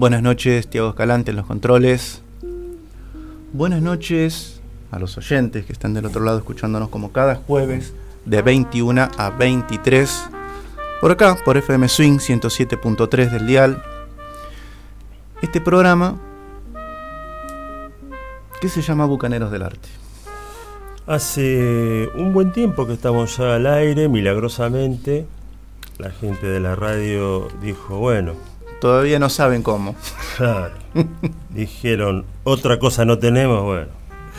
[0.00, 2.22] Buenas noches, Tiago Escalante en los controles.
[3.52, 7.92] Buenas noches a los oyentes que están del otro lado escuchándonos como cada jueves
[8.24, 10.30] de 21 a 23.
[11.02, 13.82] Por acá, por FM Swing 107.3 del dial.
[15.42, 16.18] Este programa
[18.58, 19.90] que se llama Bucaneros del Arte.
[21.06, 25.26] Hace un buen tiempo que estamos ya al aire, milagrosamente.
[25.98, 28.49] La gente de la radio dijo, bueno.
[28.80, 29.94] Todavía no saben cómo.
[30.36, 30.74] Claro.
[31.50, 33.88] Dijeron, otra cosa no tenemos, bueno.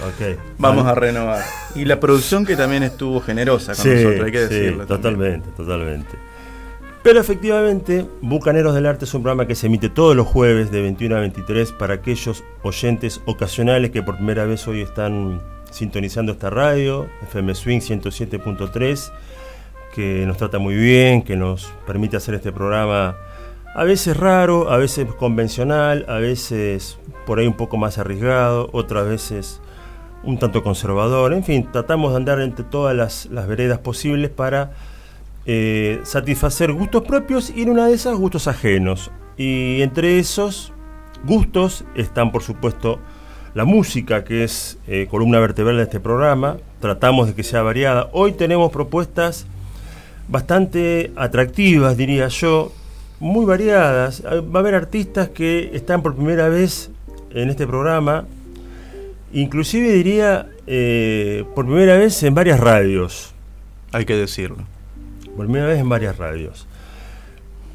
[0.07, 0.37] ok.
[0.57, 1.41] Vamos a renovar.
[1.75, 4.85] Y la producción que también estuvo generosa con Sí, nosotros, hay que sí, decirlo.
[4.85, 4.87] también.
[4.87, 6.09] totalmente, totalmente.
[7.03, 10.81] Pero efectivamente, Bucaneros del Arte es un programa que se emite todos los jueves de
[10.81, 16.49] 21 a 23 para aquellos oyentes ocasionales que por primera vez hoy están sintonizando esta
[16.51, 19.11] radio, FM Swing 107.3,
[19.95, 23.15] que nos trata muy bien, que nos permite hacer este programa
[23.73, 29.07] a veces raro, a veces convencional, a veces por ahí un poco más arriesgado, otras
[29.07, 29.61] veces
[30.23, 34.73] un tanto conservador, en fin, tratamos de andar entre todas las, veredas posibles para
[35.45, 39.09] eh, satisfacer gustos propios y en una de esas gustos ajenos.
[39.37, 40.73] Y entre esos
[41.23, 42.99] gustos están, por supuesto,
[43.55, 46.57] la música, que es eh, columna vertebral de este programa.
[46.79, 48.09] Tratamos de que sea variada.
[48.13, 49.47] Hoy tenemos propuestas
[50.27, 52.71] bastante atractivas, diría yo,
[53.21, 54.21] muy variadas.
[54.25, 56.89] Ah, Va a haber artistas que están por primera vez
[57.33, 58.25] en este programa,
[59.31, 63.33] inclusive diría eh, por primera vez en varias radios.
[63.93, 64.57] Hay que decirlo.
[65.37, 66.67] Por primera vez en varias radios.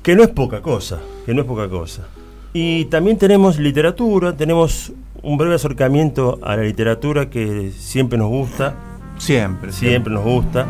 [0.02, 2.06] Que no es poca cosa, que no es poca cosa.
[2.52, 8.74] Y también tenemos literatura, tenemos un breve acercamiento a la literatura que siempre nos gusta,
[9.18, 9.72] Siempre.
[9.72, 10.66] siempre nos gusta.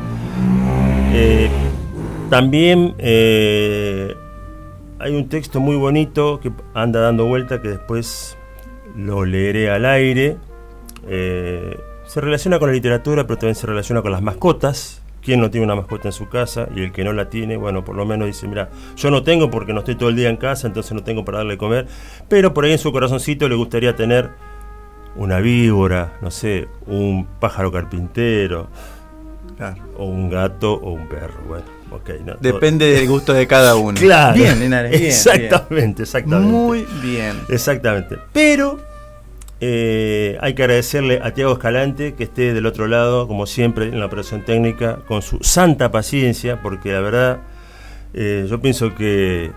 [1.12, 1.48] Eh,
[2.30, 4.14] también eh,
[4.98, 8.36] hay un texto muy bonito que anda dando vuelta que después
[8.96, 10.36] lo leeré al aire.
[11.08, 15.02] Eh, se relaciona con la literatura, pero también se relaciona con las mascotas.
[15.22, 16.68] ¿Quién no tiene una mascota en su casa?
[16.74, 19.50] Y el que no la tiene, bueno, por lo menos dice, mira, yo no tengo
[19.50, 21.86] porque no estoy todo el día en casa, entonces no tengo para darle de comer.
[22.28, 24.30] Pero por ahí en su corazoncito le gustaría tener
[25.16, 28.68] una víbora, no sé, un pájaro carpintero,
[29.56, 29.82] Claro.
[29.96, 31.40] o un gato o un perro.
[31.48, 31.64] Bueno,
[31.96, 32.10] ok.
[32.24, 33.98] no, Depende del gusto de cada uno.
[33.98, 34.34] Claro.
[34.34, 35.94] Bien, Linares, bien, exactamente, bien.
[36.00, 36.52] exactamente.
[36.52, 37.40] Muy bien.
[37.48, 38.16] Exactamente.
[38.32, 38.78] Pero
[39.60, 43.98] eh, hay que agradecerle a Tiago Escalante que esté del otro lado, como siempre, en
[43.98, 47.38] la operación técnica, con su santa paciencia, porque la verdad,
[48.12, 49.50] eh, yo pienso que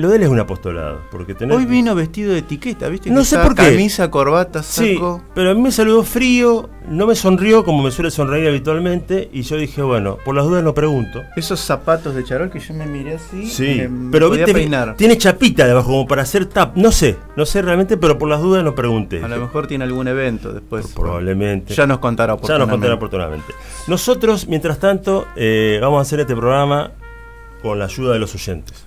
[0.00, 1.00] lo de él es un apostolado.
[1.10, 3.10] Porque tener Hoy vino vestido de etiqueta, ¿viste?
[3.10, 3.62] No Que sé por qué.
[3.70, 5.22] Camisa, corbata, Sí, saco.
[5.34, 9.42] pero a mí me saludó frío, no me sonrió como me suele sonreír habitualmente, y
[9.42, 11.22] yo dije, bueno, por las dudas no pregunto.
[11.36, 13.46] Esos zapatos de charol que yo me miré así.
[13.48, 14.96] Sí, me- pero podía viste, peinar.
[14.96, 16.76] tiene chapita debajo como para hacer tap.
[16.76, 19.22] No sé, no sé realmente, pero por las dudas no pregunté.
[19.22, 20.86] A lo mejor tiene algún evento después.
[20.94, 21.74] Probablemente.
[21.74, 22.66] Ya nos contará Ya oportunamente.
[22.66, 23.52] nos contará oportunamente.
[23.88, 26.92] Nosotros, mientras tanto, eh, vamos a hacer este programa
[27.62, 28.84] con la ayuda de los oyentes.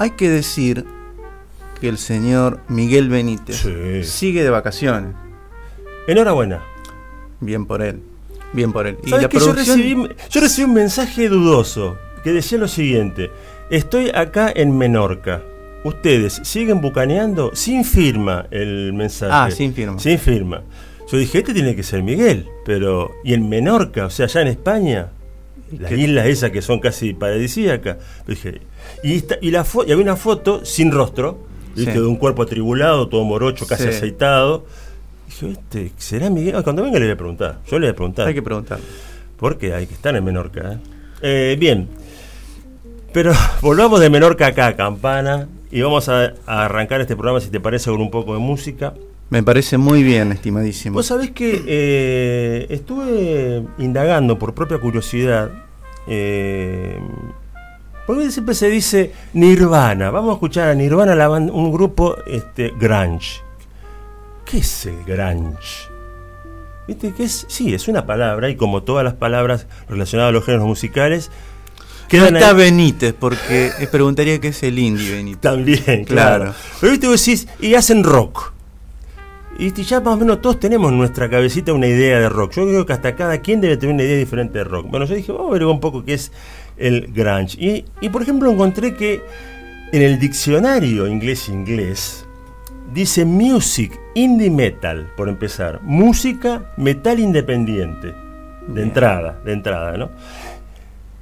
[0.00, 0.86] Hay que decir
[1.78, 4.02] que el señor Miguel Benítez Sí.
[4.04, 5.14] sigue de vacaciones.
[6.06, 6.62] Enhorabuena.
[7.40, 8.00] Bien por él.
[8.54, 8.96] Bien por él.
[9.04, 9.94] Y ¿Sabes la recibí,
[10.30, 13.30] yo recibí un mensaje dudoso que decía lo siguiente:
[13.70, 15.42] Estoy acá en Menorca.
[15.84, 17.50] ¿Ustedes siguen bucaneando?
[17.54, 19.32] Sin firma el mensaje.
[19.34, 19.98] Ah, sin firma.
[19.98, 20.62] Sin firma.
[21.12, 23.12] Yo dije, este tiene que ser Miguel, pero.
[23.22, 24.06] ¿Y en Menorca?
[24.06, 25.10] O sea, allá en España.
[25.78, 27.96] Las islas esas que son casi paradisíacas.
[28.26, 28.60] Dije,
[29.02, 31.38] y, esta- y, la y había una foto sin rostro,
[31.76, 31.92] ¿viste?
[31.92, 31.98] Sí.
[31.98, 33.88] de un cuerpo atribulado, todo morocho, casi Sí.
[33.90, 34.64] aceitado.
[35.28, 36.56] Dije, este, ¿será Miguel?
[36.56, 37.58] Ah, Cuando venga le voy a preguntar.
[37.68, 38.26] Yo le voy a preguntar.
[38.28, 38.84] Hay que preguntarle.
[39.36, 40.72] Porque hay que estar en Menorca.
[40.72, 40.78] ¿eh?
[41.22, 41.88] Eh, bien.
[43.12, 43.32] Pero
[43.62, 47.90] volvamos de Menorca acá Campana y vamos a, a arrancar este programa, si te parece,
[47.90, 48.94] con un poco de música.
[49.30, 50.94] Me parece muy bien, estimadísimo.
[50.94, 55.50] Vos sabés que eh, estuve indagando por propia curiosidad.
[56.08, 56.98] Eh,
[58.06, 60.10] porque siempre se dice Nirvana.
[60.10, 63.40] Vamos a escuchar a Nirvana, la banda- un grupo este, grunge.
[64.44, 65.88] ¿Qué es el grunge?
[66.88, 67.46] ¿Viste que es?
[67.48, 71.30] Sí, es una palabra y como todas las palabras relacionadas a los géneros musicales,
[72.12, 75.40] no está Benítez, porque preguntaría qué es el indie Benítez.
[75.42, 76.52] También, claro.
[76.80, 78.52] Pero viste, vos decís, y hacen rock.
[79.58, 82.52] Y ya más o menos todos tenemos en nuestra cabecita una idea de rock.
[82.54, 84.86] Yo creo que hasta cada quien debe tener una idea diferente de rock.
[84.88, 86.32] Bueno, yo dije, vamos a ver un poco qué es
[86.76, 87.56] el grunge.
[87.58, 89.22] Y, y por ejemplo encontré que
[89.92, 92.24] en el diccionario inglés-inglés
[92.94, 95.80] dice music, indie metal, por empezar.
[95.82, 98.14] Música, metal independiente.
[98.66, 100.10] De entrada, de entrada, ¿no?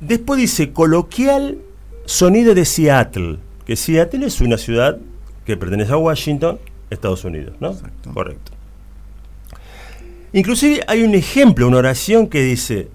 [0.00, 1.58] Después dice coloquial
[2.04, 4.98] sonido de Seattle, que Seattle es una ciudad
[5.44, 6.58] que pertenece a Washington,
[6.90, 7.76] Estados Unidos, ¿no?
[8.12, 8.52] Correcto.
[10.32, 12.88] Inclusive hay un ejemplo, una oración que dice,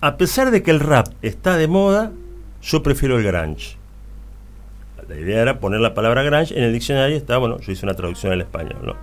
[0.00, 2.12] a pesar de que el rap está de moda,
[2.62, 3.76] yo prefiero el grunge.
[5.08, 7.94] La idea era poner la palabra grunge en el diccionario, está, bueno, yo hice una
[7.94, 8.94] traducción al español, ¿no?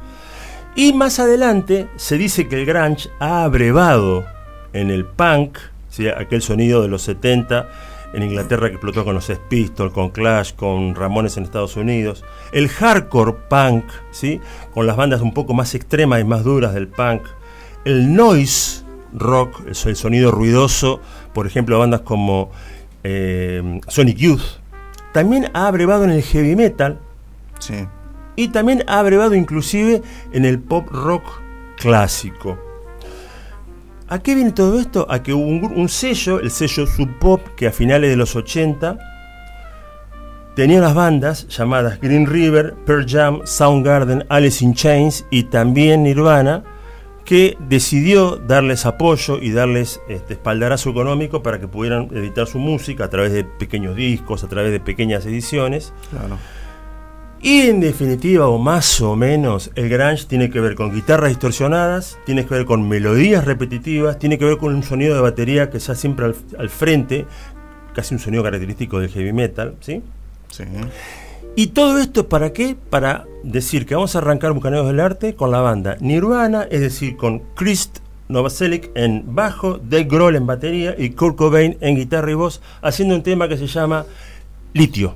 [0.76, 4.26] Y más adelante se dice que el grunge ha abrevado
[4.74, 5.58] en el punk,
[5.90, 6.08] ¿sí?
[6.08, 7.70] aquel sonido de los 70
[8.15, 12.23] en Inglaterra que explotó con los Pistols, con Clash, con Ramones en Estados Unidos,
[12.53, 14.39] el hardcore punk, ¿sí?
[14.73, 17.23] con las bandas un poco más extremas y más duras del punk,
[17.83, 18.83] el noise
[19.13, 21.01] rock, el, sonido ruidoso,
[21.33, 22.51] por ejemplo, bandas como
[23.03, 24.59] eh, Sonic Youth,
[25.13, 27.00] también ha abrevado en el heavy metal
[28.35, 30.01] y también ha abrevado inclusive
[30.31, 31.23] en el pop rock
[31.77, 32.64] clásico.
[34.07, 35.07] ¿A qué viene todo esto?
[35.10, 39.00] A que hubo un, sello, el sello Sub Pop, que a finales de los 80
[40.56, 46.63] tenía unas bandas llamadas Green River, Pearl Jam, Soundgarden, Alice in Chains y también Nirvana,
[47.25, 53.06] que decidió darles apoyo y darles este, espaldarazo económico para que pudieran editar su música
[53.06, 55.94] a través de pequeños discos, a través de pequeñas ediciones.
[56.12, 56.38] Claro.
[57.42, 62.18] Y en definitiva, o más o menos, el grunge tiene que ver con guitarras distorsionadas,
[62.26, 65.80] tiene que ver con melodías repetitivas, tiene que ver con un sonido de batería que
[65.80, 67.26] sea siempre al, frente,
[67.94, 70.02] casi un sonido característico del heavy metal, ¿sí?
[70.50, 70.64] Sí.
[71.56, 72.76] Y todo esto para qué?
[72.90, 77.16] Para decir que vamos a arrancar Bucaneros del Arte con la banda Nirvana, es decir,
[77.16, 77.92] con Chris
[78.28, 83.16] Novoselic en bajo, Dave Grohl en batería y Kurt Cobain en guitarra y voz, haciendo
[83.16, 84.06] un tema que se llama
[84.74, 85.16] Litio.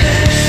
[0.00, 0.39] finish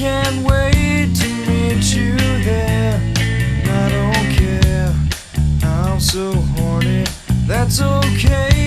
[0.00, 2.98] can't wait to meet you there.
[3.66, 4.94] I don't care.
[5.62, 7.04] I'm so horny.
[7.46, 8.59] That's okay.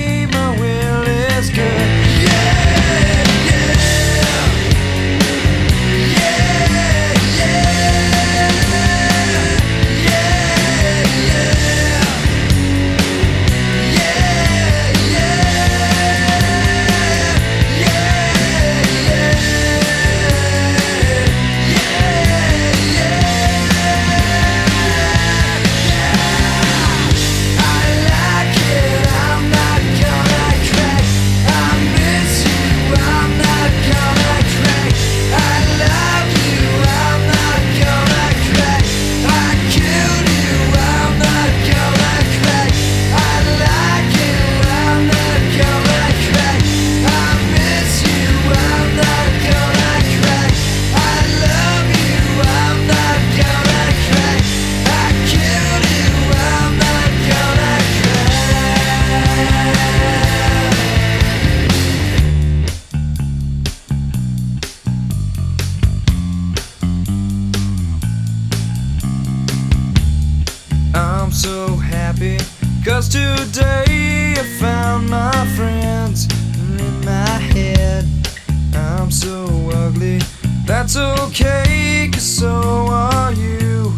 [80.93, 83.93] That's okay, cause so are you.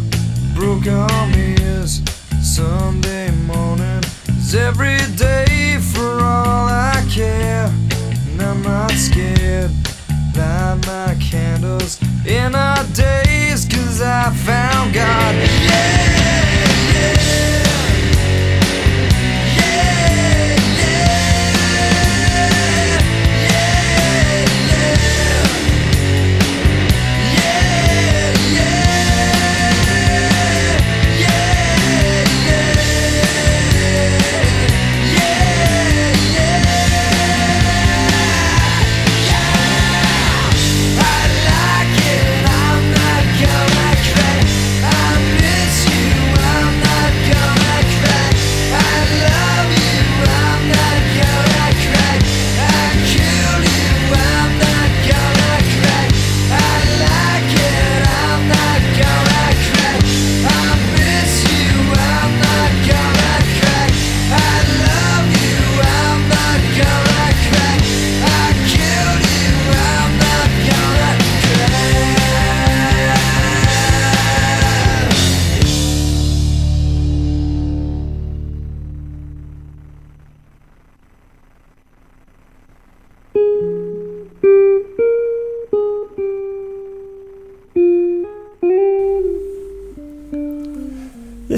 [0.54, 2.02] Broke arm is
[2.42, 7.70] Sunday morning, is every day for all I care.
[8.30, 9.70] And I'm not scared,
[10.36, 13.35] light my candles in our days,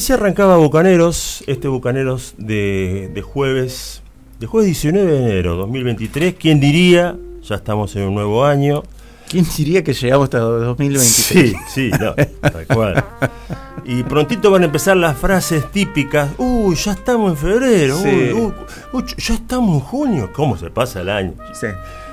[0.09, 4.01] así arrancaba Bucaneros, este Bucaneros de, de jueves,
[4.41, 6.35] de jueves 19 de enero 2023.
[6.39, 7.15] ¿Quién diría?
[7.43, 8.85] Ya estamos en un nuevo año.
[9.29, 11.05] ¿Quién diría que llegamos hasta 2023?
[11.05, 13.05] Sí, sí, no, tal cual.
[13.85, 16.31] Y prontito van a empezar las frases típicas.
[16.39, 17.99] Uy, ya estamos en febrero.
[17.99, 18.09] Sí.
[18.09, 18.53] Uy, uy,
[18.95, 20.31] uy, ya estamos en junio.
[20.33, 21.35] ¿Cómo se pasa el año?
[21.53, 21.67] Sí.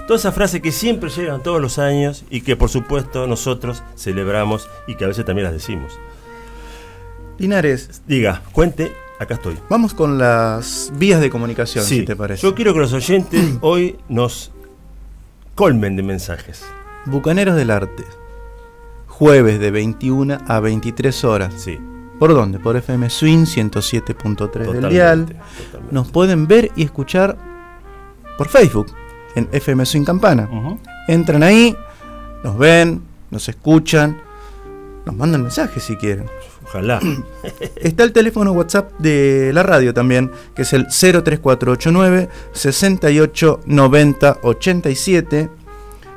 [0.05, 4.67] Todas esas frases que siempre llegan todos los años y que por supuesto nosotros celebramos
[4.85, 5.93] y que a veces también las decimos.
[7.37, 9.57] Linares, Diga, cuente, acá estoy.
[9.69, 12.41] vamos con las vías de comunicación, Sí, si te parece.
[12.41, 14.51] Yo quiero que los oyentes hoy nos
[15.55, 16.63] colmen de mensajes.
[17.05, 18.03] Bucaneros del Arte.
[19.07, 21.53] Jueves de 21 a 23 horas.
[21.57, 21.79] Sí,
[22.19, 22.59] ¿Por dónde?
[22.59, 25.25] Por FM Swing 107.3 del dial.
[25.25, 25.93] totalmente.
[25.93, 27.37] Nos pueden ver y escuchar
[28.37, 28.87] por Facebook
[29.35, 30.49] en FM Swing Campana.
[31.07, 31.75] Entran ahí,
[32.43, 33.01] nos ven,
[33.31, 34.17] nos escuchan,
[35.05, 36.25] nos mandan mensajes si quieren.
[36.75, 36.99] Ojalá.
[37.77, 45.49] Está el teléfono WhatsApp de la radio también, que es el 03489 68 90 87.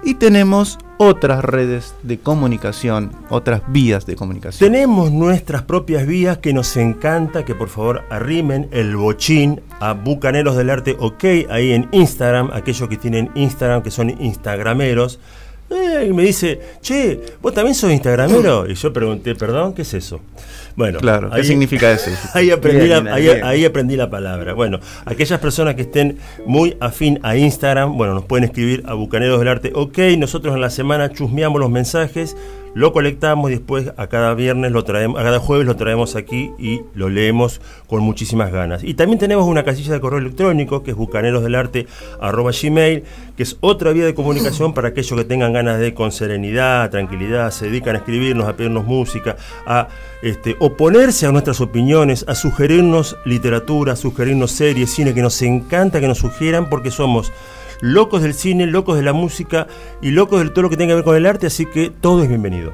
[0.02, 4.72] Y tenemos otras redes de comunicación, otras vías de comunicación.
[4.72, 10.56] Tenemos nuestras propias vías que nos encanta que por favor arrimen el bochín a Bucaneros
[10.56, 15.20] del Arte OK ahí en Instagram, aquellos que tienen Instagram, que son instagrameros.
[15.70, 18.68] Eh, y me dice, che, ¿vos también sos instagramero?
[18.70, 20.20] Y yo pregunté, perdón, ¿qué es eso?
[20.76, 22.10] Bueno, Claro, ¿qué significa eso?
[22.34, 24.54] Ahí aprendí, Bien, la, ahí, ahí aprendí la palabra.
[24.54, 29.38] Bueno, aquellas personas que estén muy afín a Instagram, bueno, nos pueden escribir a Bucaneros
[29.40, 29.72] del Arte.
[29.74, 32.36] Ok, nosotros en la semana chusmeamos los mensajes,
[32.78, 36.52] lo colectamos y después a cada viernes lo traemos, a cada jueves lo traemos aquí
[36.60, 38.84] y lo leemos con muchísimas ganas.
[38.84, 43.02] Y también tenemos una casilla de correo electrónico que es bucanerosdelarte@gmail,
[43.36, 47.50] que es otra vía de comunicación para aquellos que tengan ganas de con serenidad, tranquilidad,
[47.50, 49.34] se dedican a escribirnos, a pedirnos música,
[49.66, 49.88] a
[50.22, 55.98] este, oponerse a nuestras opiniones, a sugerirnos literatura, a sugerirnos series, cine, que nos encanta
[55.98, 57.32] que nos sugieran porque somos
[57.80, 59.66] locos del cine, locos de la música
[60.02, 62.22] y locos de todo lo que tenga que ver con el arte, así que todo
[62.22, 62.72] es bienvenido.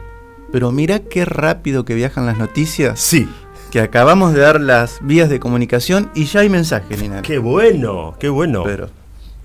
[0.53, 3.01] Pero mira qué rápido que viajan las noticias.
[3.01, 3.29] Sí,
[3.71, 7.27] Que acabamos de dar las vías de comunicación y ya hay mensajes, Linares.
[7.27, 8.63] qué bueno, qué bueno.
[8.63, 8.89] Pero,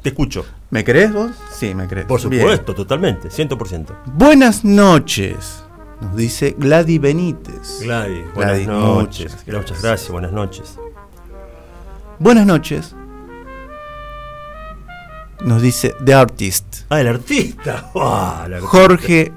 [0.04, 0.46] Te escucho.
[0.70, 1.32] ¿me crees vos?
[1.51, 2.06] Sí, me crees.
[2.06, 2.42] Por Bien.
[2.44, 3.88] supuesto, totalmente, 100%.
[4.13, 5.63] Buenas noches,
[6.00, 7.80] nos dice Gladys Benítez.
[7.82, 9.32] Gladys, buenas Gladys, noches.
[9.48, 10.78] muchas Muchas gracias, buenas noches.
[12.20, 12.96] Buenas noches,
[15.41, 17.89] nos dice The Artist, Ah, el artista.
[17.96, 18.77] Ah, el artista.
[18.77, 19.31] Jorge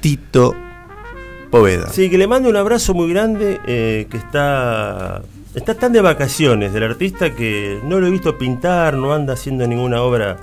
[0.00, 0.54] Tito
[1.50, 1.88] Poveda.
[1.88, 5.22] Sí, que le mando un abrazo muy grande, eh, que está,
[5.54, 9.66] está tan de vacaciones del artista que no lo he visto pintar, no anda haciendo
[9.66, 10.36] ninguna obra.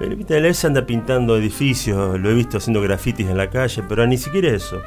[0.00, 3.82] Él, viste, él se anda pintando edificios, lo he visto haciendo grafitis en la calle,
[3.88, 4.80] pero ni siquiera eso.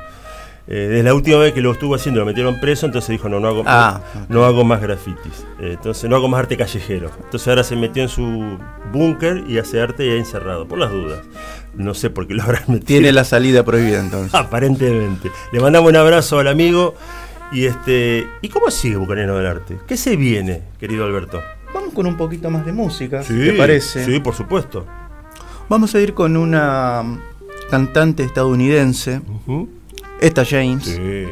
[0.69, 3.39] Eh, desde la última vez que lo estuvo haciendo lo metieron preso, entonces dijo, no,
[3.39, 5.45] no hago, Ah, no hago más grafitis.
[5.59, 7.09] Eh, entonces no hago más arte callejero.
[7.23, 8.57] Entonces ahora se metió en su
[8.91, 11.19] búnker y hace arte y ahí encerrado, por las dudas.
[11.73, 12.85] No sé por qué lo habrán metido.
[12.85, 14.33] Tiene la salida prohibida entonces.
[14.35, 15.31] Aparentemente.
[15.53, 16.95] Le mandamos un abrazo al amigo
[17.53, 19.77] Y este, ¿y cómo sigue Bucanero del Arte?
[19.87, 21.39] ¿Qué se viene, querido Alberto?
[21.73, 24.03] Vamos con un poquito más de música, si te parece.
[24.03, 24.85] Sí, por supuesto.
[25.69, 27.03] Vamos a ir con una
[27.69, 29.21] cantante estadounidense.
[30.21, 31.25] Etta James, Sí.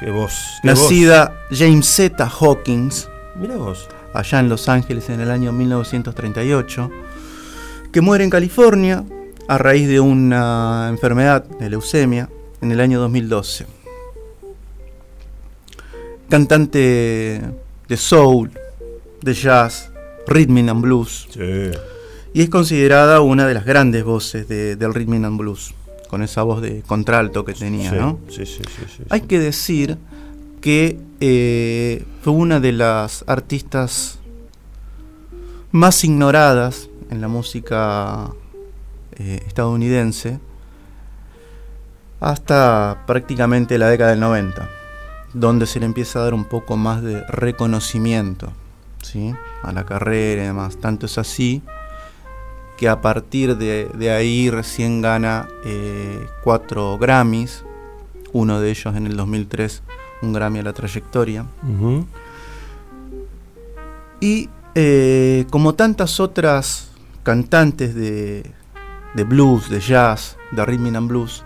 [0.00, 0.34] Qué voz.
[0.62, 2.26] qué nacida James Z.
[2.40, 3.08] Hawkins.
[3.36, 3.88] Mira vos.
[4.14, 6.90] allá en Los Ángeles en el año 1938,
[7.92, 9.04] que muere en California
[9.48, 12.28] a raíz de una enfermedad de leucemia
[12.60, 13.64] en el año 2012.
[16.28, 17.40] Cantante
[17.88, 18.50] de soul,
[19.22, 19.90] de jazz,
[20.26, 21.70] rhythm and blues, Sí.
[22.34, 25.74] y es considerada una de las grandes voces de- del rhythm and blues,
[26.12, 28.18] con esa voz de contralto que tenía, sí, ¿no?
[28.28, 29.96] sí, sí, sí, sí, Hay que decir
[30.60, 34.18] que eh, fue una de las artistas
[35.70, 38.30] más ignoradas en la música
[39.12, 40.38] eh, estadounidense
[42.20, 44.68] hasta prácticamente la década del 90,
[45.32, 48.52] donde se le empieza a dar un poco más de reconocimiento
[49.00, 49.34] ¿sí?
[49.62, 50.76] a la carrera y demás.
[50.76, 51.62] Tanto es así
[52.76, 57.64] que a partir de, de ahí recién gana eh, cuatro Grammys,
[58.32, 59.82] uno de ellos en el 2003,
[60.22, 61.46] un Grammy a la trayectoria.
[64.20, 66.90] Y eh, como tantas otras
[67.22, 68.44] cantantes de,
[69.14, 71.44] de blues, de jazz, de rhythm and blues,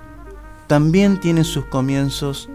[0.67, 2.49] también tiene sus comienzos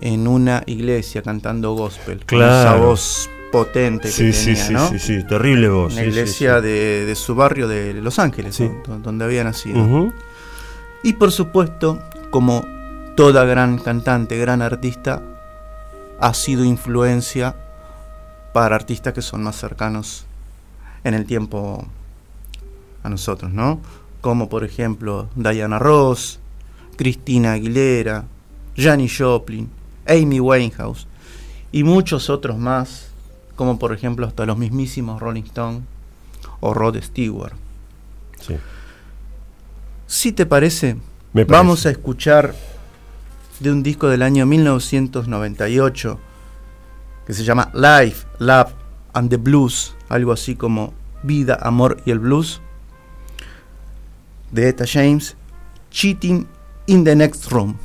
[0.00, 2.86] en una iglesia cantando gospel, con esa Claro.
[2.86, 4.88] voz potente que Sí, sí, tenía, sí, ¿no?
[4.88, 5.92] sí, sí, terrible voz.
[5.92, 6.60] Una iglesia.
[6.60, 8.60] De, de su barrio de Los Ángeles,
[9.02, 10.12] donde había nacido.
[11.04, 12.64] Y por supuesto, como
[13.16, 15.22] toda gran cantante, gran artista,
[16.18, 17.54] ha sido influencia
[18.52, 20.24] para artistas que son más cercanos
[21.04, 21.86] en el tiempo
[23.02, 23.80] a nosotros, ¿no?
[24.20, 26.38] Como por ejemplo Diana Ross,
[26.96, 28.24] Cristina Aguilera,
[28.76, 29.68] Janis Joplin,
[30.06, 31.06] Amy Winehouse
[31.72, 33.11] y muchos otros más,
[33.62, 35.82] como por ejemplo hasta los mismísimos Rolling Stones
[36.58, 37.54] o Rod Stewart.
[38.40, 38.56] Sí.
[40.08, 40.96] Si te parece,
[41.32, 41.52] Me parece.
[41.52, 42.56] vamos a escuchar
[43.60, 46.18] de un disco del año 1998
[47.24, 48.72] que se llama Life, Love
[49.12, 52.60] and the Blues, algo así como Vida, Amor y el Blues,
[54.50, 55.36] de Etta James,
[55.92, 56.48] Cheating
[56.86, 57.76] in the Next Room.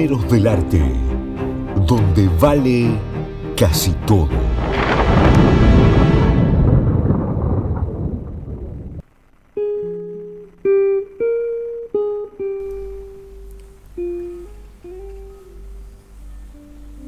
[0.00, 0.82] Bucaneros del Arte,
[1.86, 2.98] donde vale
[3.54, 4.30] casi todo.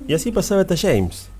[0.06, 1.30] Y así pasaba esta James.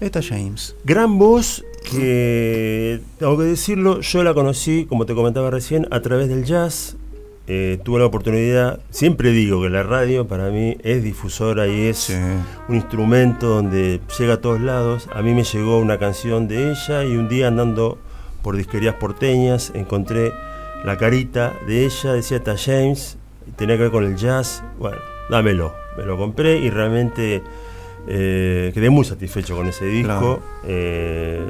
[0.00, 0.74] Esta James.
[0.84, 6.30] Gran voz que, tengo que decirlo, yo la conocí, como te comentaba recién, a través
[6.30, 6.96] del jazz.
[7.50, 11.96] Eh, tuve la oportunidad, siempre digo que la radio para mí es difusora y es
[11.96, 12.14] Sí.
[12.68, 15.08] un instrumento donde llega a todos lados.
[15.14, 17.96] A mí me llegó una canción de ella y un día andando
[18.42, 20.32] por disquerías porteñas encontré
[20.84, 23.16] la carita de ella, decía esta James,
[23.56, 24.62] tenía que ver con el jazz.
[24.78, 24.98] Bueno,
[25.30, 25.72] dámelo.
[25.96, 27.42] Me lo compré y realmente
[28.06, 30.10] eh, quedé muy satisfecho con ese disco.
[30.10, 30.42] Claro.
[30.64, 31.42] eh,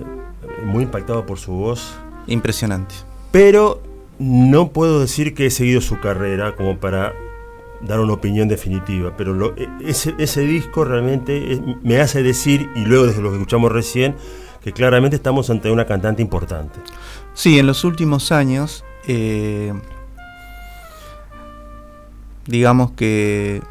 [0.65, 1.95] muy impactado por su voz.
[2.29, 2.95] Impresionante.
[3.33, 3.83] Pero
[4.19, 7.15] no puedo decir que he seguido su carrera como para
[7.81, 12.69] dar una opinión definitiva, pero lo- e- ese, ese disco realmente es- me hace decir,
[12.75, 14.17] y luego desde lo que escuchamos recién,
[14.63, 16.81] que claramente estamos ante una cantante importante.
[17.35, 19.73] Sí, en los últimos años, eh,
[22.47, 23.63] digamos que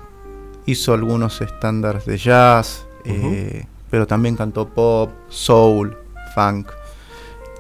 [0.66, 5.98] hizo algunos estándares de jazz, eh, pero también cantó pop, soul,
[6.36, 6.70] funk.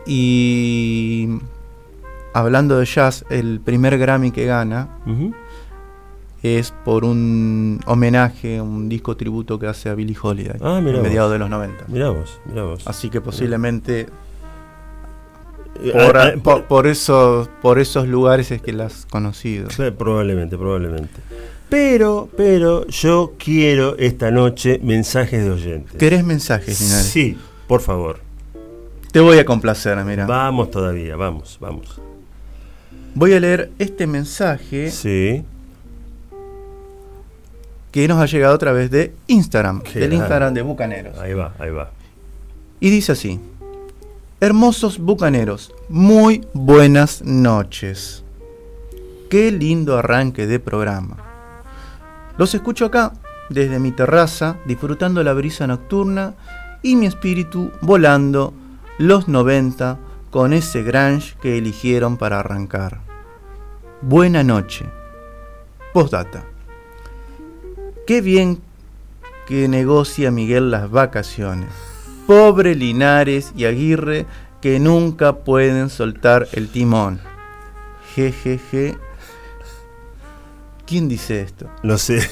[0.05, 1.27] Y
[2.37, 4.89] hablando de jazz, el primer Grammy que gana
[6.43, 11.01] es por un homenaje, un disco tributo que hace a Billie Holiday Ah, vos.
[11.01, 11.85] mediados de los 90.
[11.87, 12.87] Mirá vos, mirá vos.
[12.87, 14.07] Así que posiblemente
[15.83, 19.67] Eh, por, ah, ah, por- por esos, por esos lugares es que la has conocido.
[19.97, 21.13] Probablemente, probablemente.
[21.69, 25.95] Pero, pero, yo quiero esta noche mensajes de oyentes.
[25.97, 27.05] ¿Querés mensajes, Linares?
[27.05, 28.19] Sí, por favor.
[29.11, 30.25] Te voy a complacer, mira.
[30.25, 31.99] Vamos todavía, vamos, vamos.
[33.15, 35.43] Voy a leer este mensaje Sí.
[37.91, 40.15] que nos ha llegado a través de Instagram, Qué del grande.
[40.17, 41.17] Instagram de Bucaneros.
[41.17, 41.91] Ahí va, ahí va.
[42.79, 43.39] Y dice así:
[44.39, 48.23] Hermosos bucaneros, muy buenas noches.
[49.31, 51.17] Qué lindo arranque de programa.
[52.37, 53.13] Los escucho acá,
[53.49, 56.35] desde mi terraza, disfrutando la brisa nocturna
[56.83, 58.53] y mi espíritu volando
[58.99, 59.97] los 90
[60.29, 63.01] con ese grunge que eligieron para arrancar.
[64.01, 64.85] Buena noche.
[65.93, 66.45] Postdata.
[68.05, 68.61] Qué bien
[69.47, 71.69] que negocia Miguel las vacaciones.
[72.25, 74.25] Pobre Linares y Aguirre
[74.61, 77.21] que nunca pueden soltar el timón.
[78.15, 78.97] Jejeje.
[80.85, 81.69] ¿Quién dice esto?
[81.83, 82.29] No sé.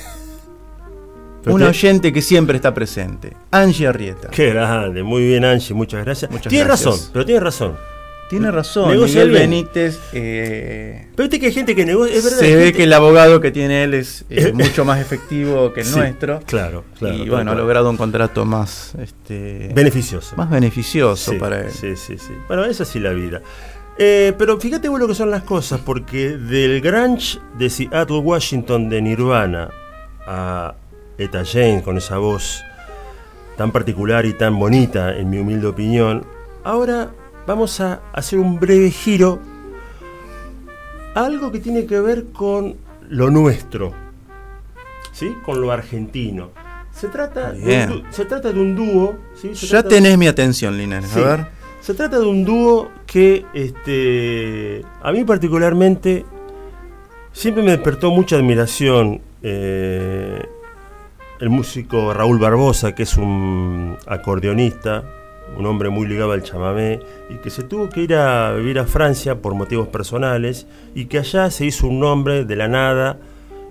[1.53, 4.29] Un te- oyente que siempre está presente, Angie Arrieta.
[4.29, 6.29] Qué grande, muy bien Angie, muchas gracias.
[6.31, 6.93] Muchas tiene gracias.
[6.95, 7.77] razón, pero tiene razón.
[8.27, 9.51] Tiene razón, Negocia Miguel bien.
[9.51, 9.99] Benítez.
[10.11, 12.39] eh, Pero viste que hay gente que negocia, es verdad.
[12.39, 15.81] se ve gente- que el abogado que tiene él es eh, mucho más efectivo que
[15.81, 16.39] el Sí, nuestro.
[16.47, 17.15] Claro, claro.
[17.15, 20.35] y bueno, ha logrado un contrato más, este, beneficioso.
[20.37, 21.71] más beneficioso Sí, para él.
[21.71, 22.33] Sí, sí, sí.
[22.47, 23.41] Bueno, es así la vida.
[23.99, 28.89] Eh, pero fíjate vos lo que son las cosas, porque del grunge de Seattle, Washington,
[28.89, 29.69] de Nirvana,
[30.25, 30.73] a
[31.17, 32.63] Eta James, con esa voz
[33.57, 36.25] tan particular y tan bonita, en mi humilde opinión,
[36.63, 37.11] ahora
[37.47, 39.39] vamos a hacer un breve giro
[41.13, 42.75] a algo que tiene que ver con
[43.07, 43.93] lo nuestro,
[45.13, 45.33] ¿sí?
[45.45, 46.49] Con lo argentino.
[46.91, 49.15] Se trata, de un, se trata de un dúo.
[49.53, 51.09] Ya tenés mi atención, Linares.
[51.09, 51.19] Sí.
[51.19, 51.47] A ver.
[51.81, 56.25] Se trata de un dúo que este, a mí particularmente
[57.31, 59.21] siempre me despertó mucha admiración.
[59.43, 60.41] eh,
[61.39, 65.03] el músico Raúl Barbosa, que es un acordeonista,
[65.57, 68.85] un hombre muy ligado al chamamé, y que se tuvo que ir a vivir a
[68.85, 73.17] Francia por motivos personales, y que allá se hizo un nombre de la nada,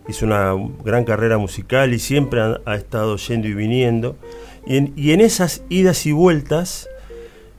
[0.09, 4.17] hizo una gran carrera musical y siempre ha, ha estado yendo y viniendo.
[4.67, 6.89] Y en, y en esas idas y vueltas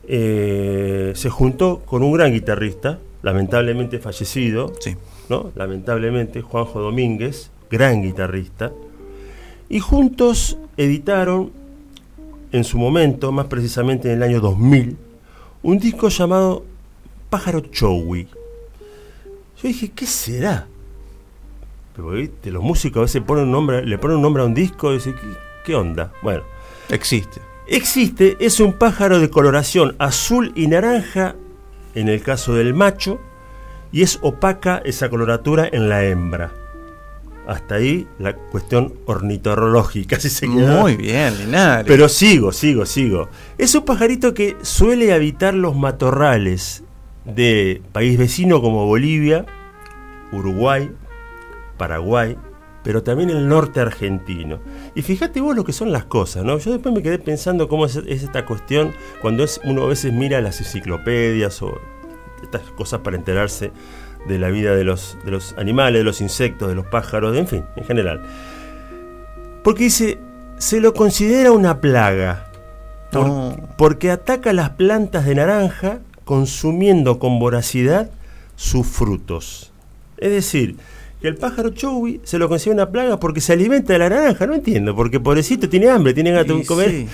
[0.08, 4.96] eh, se juntó con un gran guitarrista, lamentablemente fallecido, Sí.
[5.28, 5.50] ¿no?
[5.56, 8.72] lamentablemente Juanjo Domínguez, gran guitarrista,
[9.68, 11.52] y juntos editaron
[12.52, 14.96] en su momento, más precisamente en el año 2000,
[15.62, 16.64] un disco llamado
[17.30, 18.28] Pájaro Chowi.
[19.62, 20.66] Yo dije, ¿qué será?
[21.94, 22.50] Pero ¿viste?
[22.50, 24.96] los músicos a veces ponen un nombre, le ponen un nombre a un disco y
[24.96, 25.26] dicen, ¿qué,
[25.64, 26.12] qué onda?
[26.22, 26.42] Bueno,
[26.88, 27.40] Existe.
[27.66, 31.34] Existe, es un pájaro de coloración azul y naranja
[31.94, 33.18] en el caso del macho
[33.90, 36.52] y es opaca esa coloratura en la hembra.
[37.46, 40.80] Hasta ahí la cuestión ornitorológica, si se queda.
[40.80, 41.86] Muy bien, Linares.
[41.86, 43.28] Pero sigo, sigo, sigo.
[43.58, 46.82] Es un pajarito que suele habitar los matorrales
[47.24, 49.46] de país vecino como Bolivia,
[50.32, 50.90] Uruguay,
[51.76, 52.36] Paraguay,
[52.82, 54.60] pero también el norte argentino.
[54.94, 56.58] Y fíjate vos lo que son las cosas, ¿no?
[56.58, 60.12] Yo después me quedé pensando cómo es, es esta cuestión cuando es, uno a veces
[60.12, 61.80] mira las enciclopedias o
[62.42, 63.72] estas cosas para enterarse
[64.28, 67.46] de la vida de los, de los animales, de los insectos, de los pájaros, en
[67.46, 68.22] fin, en general.
[69.62, 70.18] Porque dice,
[70.58, 72.42] se lo considera una plaga.
[73.12, 78.10] por- porque ataca las plantas de naranja consumiendo con voracidad
[78.56, 79.72] sus frutos.
[80.18, 80.76] Es decir,
[81.20, 84.46] que el pájaro chowi se lo considera una plaga porque se alimenta de la naranja,
[84.46, 86.90] no entiendo, porque pobrecito tiene hambre, tiene ganas de comer.
[86.90, 87.08] sí.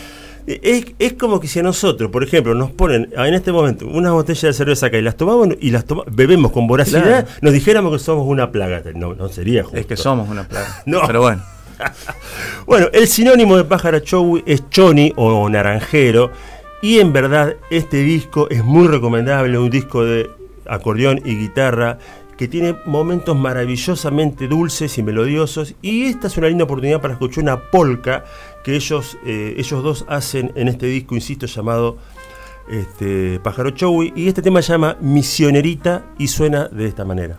[0.46, 4.12] Es, es como que si a nosotros, por ejemplo, nos ponen en este momento unas
[4.12, 7.26] botellas de cerveza acá y las tomamos y las toma- bebemos con voracidad, Claro.
[7.40, 8.82] nos dijéramos que somos una plaga.
[8.94, 9.78] No, no sería justo.
[9.78, 10.82] Es que somos una plaga.
[10.86, 11.00] No.
[11.06, 11.42] Pero bueno.
[12.66, 16.30] Bueno, el sinónimo de pájaro chowi es choni o naranjero.
[16.80, 20.28] Y en verdad, este disco es muy recomendable, un disco de
[20.66, 21.98] acordeón y guitarra
[22.36, 25.74] que tiene momentos maravillosamente dulces y melodiosos.
[25.82, 28.24] Y esta es una linda oportunidad para escuchar una polka
[28.64, 31.98] que ellos, eh, ellos dos hacen en este disco, insisto, llamado
[32.68, 34.12] este, Pájaro Chowi.
[34.14, 37.38] Y este tema se llama Misionerita y suena de esta manera.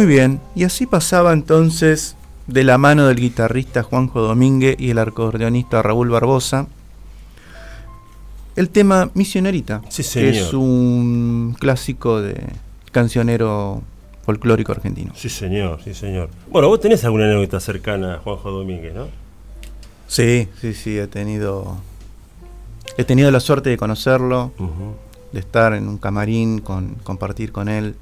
[0.00, 4.98] Muy bien, y así pasaba entonces de la mano del guitarrista Juanjo Domínguez y el
[4.98, 6.68] acordeonista Raúl Barbosa
[8.56, 12.42] el tema Misionerita, Sí, que es un clásico de
[12.92, 13.82] cancionero
[14.24, 15.12] folclórico argentino.
[15.14, 16.30] Sí, señor, sí, señor.
[16.50, 19.08] Bueno, vos tenés alguna anécdota cercana a Juanjo Domínguez, ¿no?
[20.08, 21.76] Sí, sí, sí, he tenido
[22.96, 24.94] he tenido la suerte de conocerlo, Ujú.
[25.32, 27.96] de estar en un camarín, con compartir con él,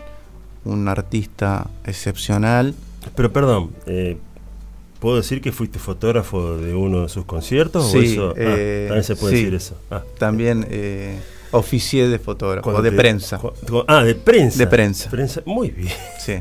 [0.65, 2.75] un artista excepcional.
[3.15, 4.17] Pero perdón, eh,
[5.01, 7.85] ¿puedo decir que fuiste fotógrafo de uno de sus conciertos?
[7.87, 8.31] o Sí, eso?
[8.31, 9.41] Ah, eh, también se puede sí.
[9.43, 9.77] decir eso.
[9.91, 10.03] Ah.
[10.19, 11.19] También eh,
[11.53, 13.41] oficié de fotógrafo, Cuando de te- prensa.
[13.87, 14.59] Ah, de prensa.
[14.59, 15.11] De prensa.
[15.47, 15.93] Muy bien.
[16.21, 16.35] Sí.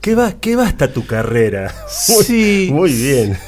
[0.00, 1.72] ¿Qué, va, ¿Qué basta tu carrera?
[2.08, 2.68] Muy- Sí.
[2.72, 3.38] Muy bien.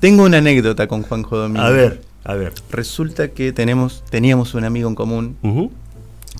[0.00, 1.64] Tengo una anécdota con Juanjo Domínguez.
[1.64, 2.52] A ver, a ver.
[2.70, 5.36] Resulta que tenemos, teníamos un amigo en común,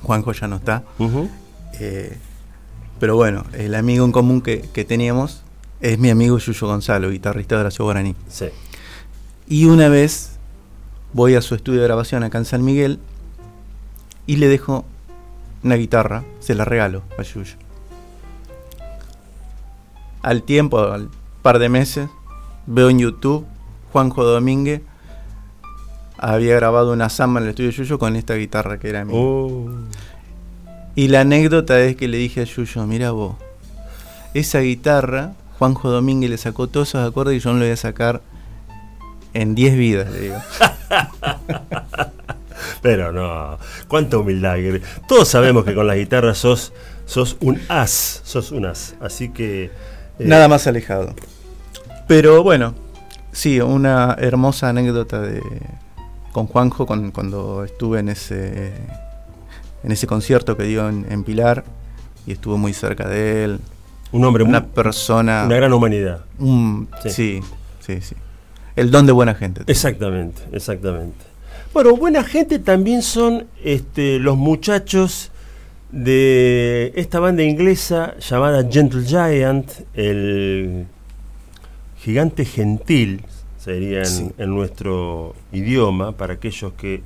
[0.03, 1.29] Juanjo ya no está, ujú.
[1.79, 2.17] eh,
[3.01, 5.43] pero bueno, el amigo en común que, que teníamos
[5.81, 8.15] es mi amigo Yuyo Gonzalo, guitarrista de Horacio Guaraní.
[8.29, 8.47] Sí.
[9.49, 10.39] Y una vez
[11.13, 13.01] voy a su estudio de grabación acá en San Miguel
[14.27, 14.85] y le dejo
[15.65, 17.57] una guitarra, se la regalo a Yuyo.
[20.23, 21.09] Al tiempo, al
[21.43, 22.09] par de meses,
[22.67, 23.47] veo en YouTube
[23.93, 24.83] Juanjo Domínguez
[26.23, 29.17] había grabado una samba en el estudio de Yuyo con esta guitarra que era mía.
[29.17, 29.71] Oh.
[30.95, 33.37] Y la anécdota es que le dije a Yuyo, mira vos,
[34.35, 37.77] esa guitarra, Juanjo Domínguez le sacó todos esos acordes y yo no lo voy a
[37.77, 38.21] sacar
[39.35, 40.37] en 10 vidas, le digo.
[42.83, 44.57] Pero no, cuánta humildad.
[45.09, 46.73] Todos sabemos que con las guitarras sos,
[47.07, 48.95] sos un as, sos un as.
[49.01, 49.65] Así que...
[49.65, 49.71] eh,
[50.19, 51.15] Nada más alejado.
[52.09, 52.75] Pero bueno,
[53.33, 55.43] sí, una hermosa anécdota de
[56.33, 58.73] con Juanjo con- cuando estuve en ese
[59.83, 61.65] en ese concierto que dio en, en Pilar
[62.27, 63.61] y estuvo muy cerca de él.
[64.13, 65.45] Un hombre, Una muy- persona.
[65.47, 66.25] una gran humanidad.
[66.39, 67.11] un- Sí.
[67.11, 67.41] sí,
[67.81, 68.15] sí, sí.
[68.77, 69.63] El don de buena gente.
[69.67, 71.25] Exactamente, exactamente.
[71.73, 75.31] Bueno, buena gente también son este, los muchachos
[75.93, 80.87] de esta banda inglesa llamada Gentle Giant, el
[81.99, 83.25] gigante gentil
[83.59, 84.31] sería en, Sí.
[84.39, 87.03] en nuestro idioma, para aquellos que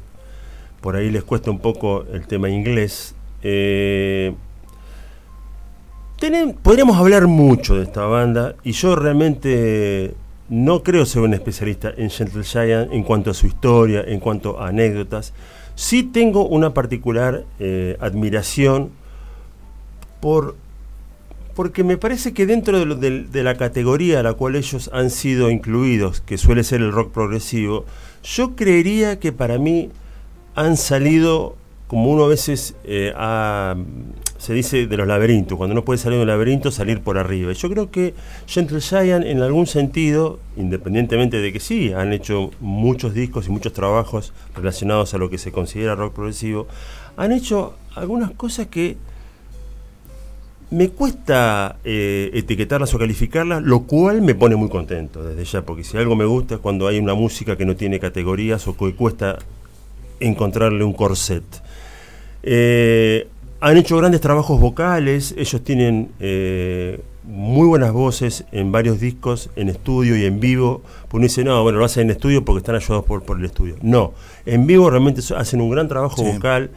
[0.84, 3.14] por ahí les cuesta un poco el tema inglés.
[3.42, 4.34] Eh,
[6.62, 10.12] podríamos hablar mucho de esta banda y yo realmente
[10.50, 14.60] no creo ser un especialista en Gentle Giant en cuanto a su historia, en cuanto
[14.60, 15.32] a anécdotas.
[15.74, 18.90] Sí tengo una particular eh, admiración
[20.20, 20.54] por
[21.54, 26.20] porque me parece que dentro de la categoría a la cual ellos han sido incluidos,
[26.20, 27.86] que suele ser el rock progresivo,
[28.22, 29.90] yo creería que para mí
[30.54, 33.12] han salido, como uno a veces eh,
[34.38, 37.52] se dice de los laberintos, cuando uno puede salir de un laberinto, salir por arriba.
[37.52, 38.14] Yo creo que
[38.46, 43.72] Gentle Giant, en algún sentido, independientemente de que sí, han hecho muchos discos y muchos
[43.72, 46.66] trabajos relacionados a lo que se considera rock progresivo,
[47.16, 48.96] han hecho algunas cosas que
[50.70, 55.84] me cuesta eh, etiquetarlas o calificarlas, lo cual me pone muy contento desde ya, porque
[55.84, 58.94] si algo me gusta es cuando hay una música que no tiene categorías o que
[58.94, 59.38] cuesta
[60.20, 61.44] encontrarle un corset.
[62.42, 63.26] Eh,
[63.60, 69.70] han hecho grandes trabajos vocales, ellos tienen eh, muy buenas voces en varios discos, en
[69.70, 70.82] estudio y en vivo.
[71.08, 73.44] Pues uno dice, no, bueno, lo hacen en estudio porque están ayudados por, por el
[73.46, 73.76] estudio.
[73.80, 74.12] No,
[74.44, 76.30] en vivo realmente hacen un gran trabajo Sí.
[76.30, 76.70] vocal.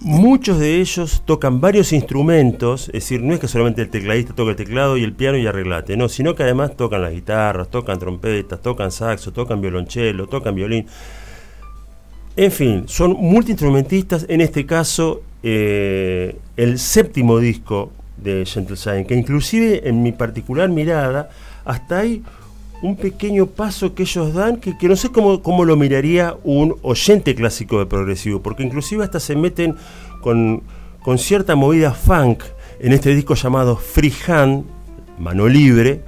[0.00, 4.50] Muchos de ellos tocan varios instrumentos, es decir, no es que solamente el tecladista toca
[4.50, 7.98] el teclado y el piano y arreglate, no, sino que además tocan las guitarras, tocan
[7.98, 10.86] trompetas, tocan saxo, tocan violonchelo, tocan violín.
[12.38, 19.16] En fin, son multiinstrumentistas, en este caso eh, el séptimo disco de Gentle Giant, que
[19.16, 21.30] inclusive en mi particular mirada,
[21.64, 22.22] hasta hay
[22.80, 26.76] un pequeño paso que ellos dan que, que no sé cómo, cómo lo miraría un
[26.82, 29.74] oyente clásico de progresivo, porque inclusive hasta se meten
[30.20, 30.62] con,
[31.02, 32.44] con cierta movida funk
[32.78, 34.64] en este disco llamado Freehand,
[35.18, 36.02] Mano Libre,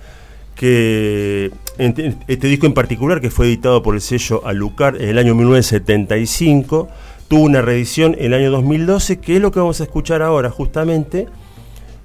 [0.55, 1.51] que
[1.81, 6.89] este disco en particular, que fue editado por el sello Alucard en el año 1975,
[7.28, 10.51] tuvo una reedición en el año 2012, que es lo que vamos a escuchar ahora
[10.51, 11.26] justamente,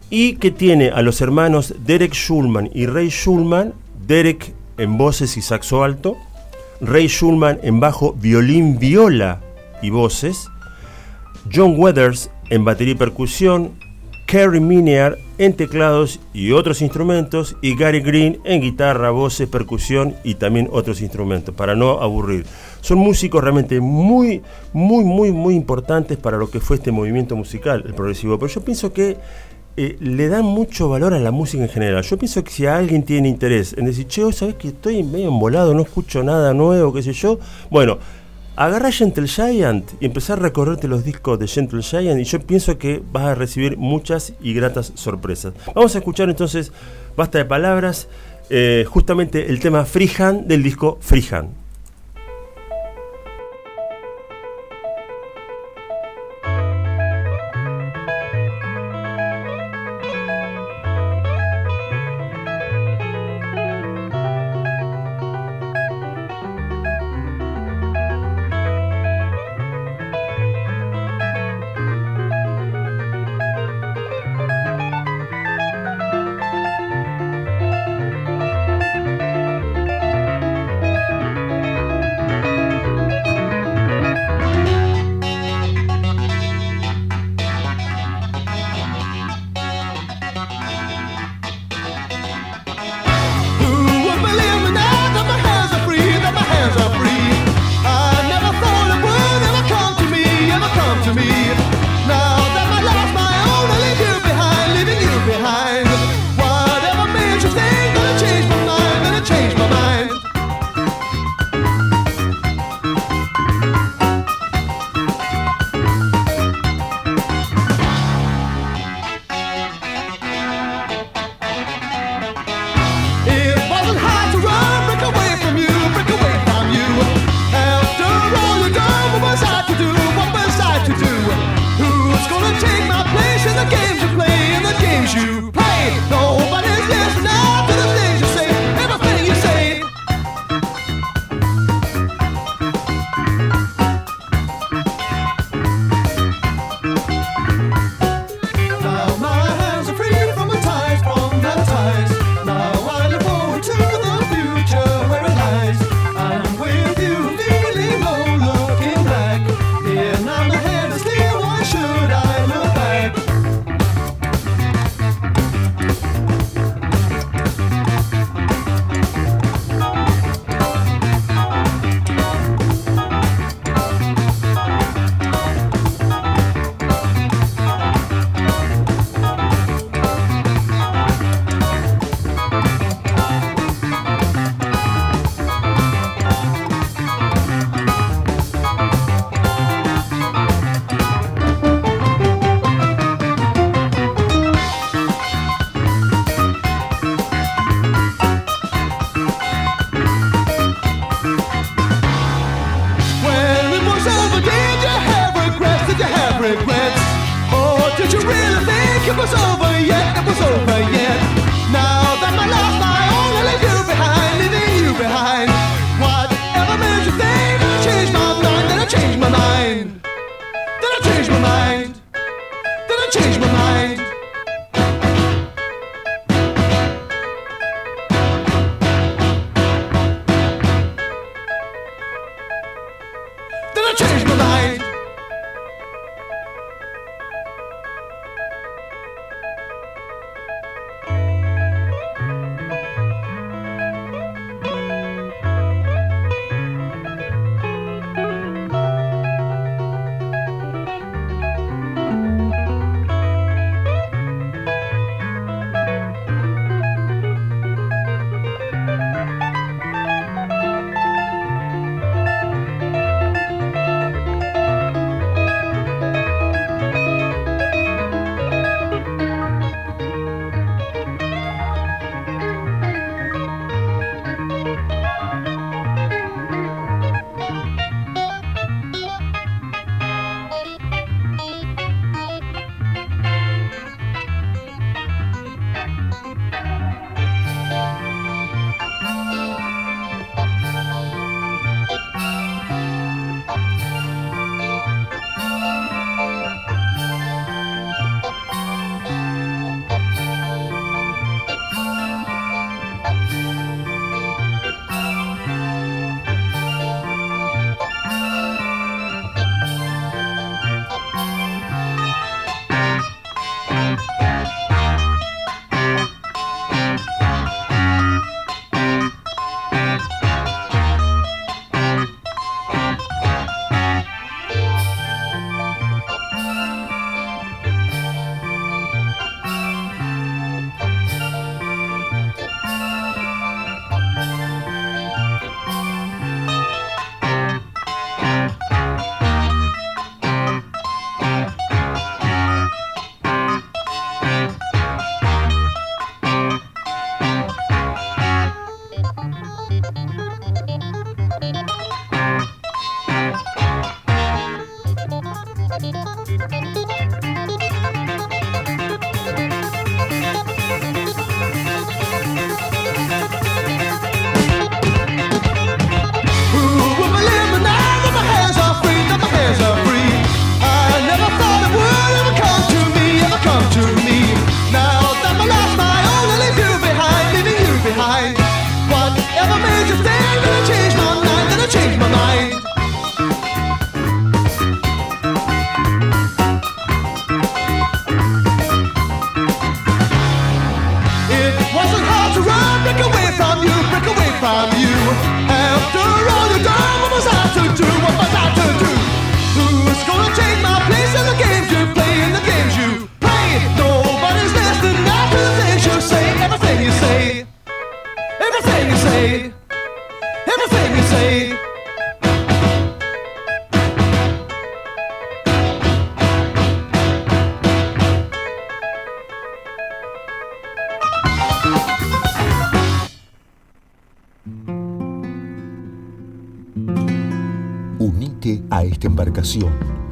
[0.10, 3.74] y que tiene a los hermanos Derek Schulman y Ray Schulman,
[4.08, 6.16] Derek en voces y saxo alto,
[6.80, 9.42] Ray Schulman en bajo, violín, viola
[9.82, 10.48] y voces,
[11.54, 13.72] John Weathers en batería y percusión,
[14.26, 20.36] Kerry Miniar en teclados y otros instrumentos y Gary Green en guitarra, voces, percusión y
[20.36, 22.46] también otros instrumentos, para no aburrir.
[22.82, 24.42] Son músicos realmente muy,
[24.74, 28.40] muy, muy, muy importantes para lo que fue este movimiento musical, el progresivo.
[28.40, 29.18] Pero yo pienso que
[29.78, 32.02] eh, le dan mucho valor a la música en general.
[32.04, 35.74] Yo pienso que si alguien tiene interés en decir, che, ¿sabes que estoy medio embolado,
[35.74, 37.40] no escucho nada nuevo, qué sé yo?
[37.70, 38.00] Bueno,
[38.56, 42.78] agarra Gentle Giant y empezar a recorrerte los discos de Gentle Giant y yo pienso
[42.78, 45.53] que vas a recibir muchas y gratas sorpresas.
[45.74, 46.72] Vamos a escuchar entonces,
[47.16, 48.08] basta de palabras,
[48.49, 51.64] eh, justamente el tema Freehand del disco Freehand.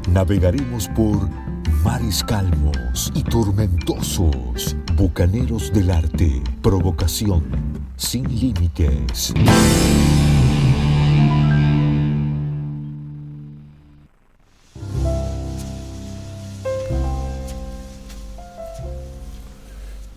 [0.10, 1.30] Navegaremos por
[1.84, 7.44] mares calmos y tormentosos, bucaneros del arte, provocación
[7.98, 9.34] sin límites.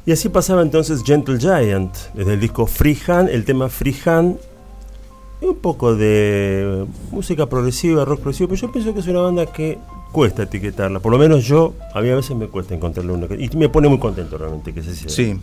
[0.04, 4.38] Y así pasaba entonces Gentle Giant, desde el disco Freehand, el tema Freehand
[5.56, 9.78] poco de música progresiva, rock progresivo, pero yo pienso que es una banda que
[10.12, 11.00] cuesta etiquetarla.
[11.00, 13.26] Por lo menos yo, a mí a veces me cuesta encontrarle una.
[13.34, 15.08] Y me pone muy contento realmente que se sea.
[15.08, 15.38] Sí.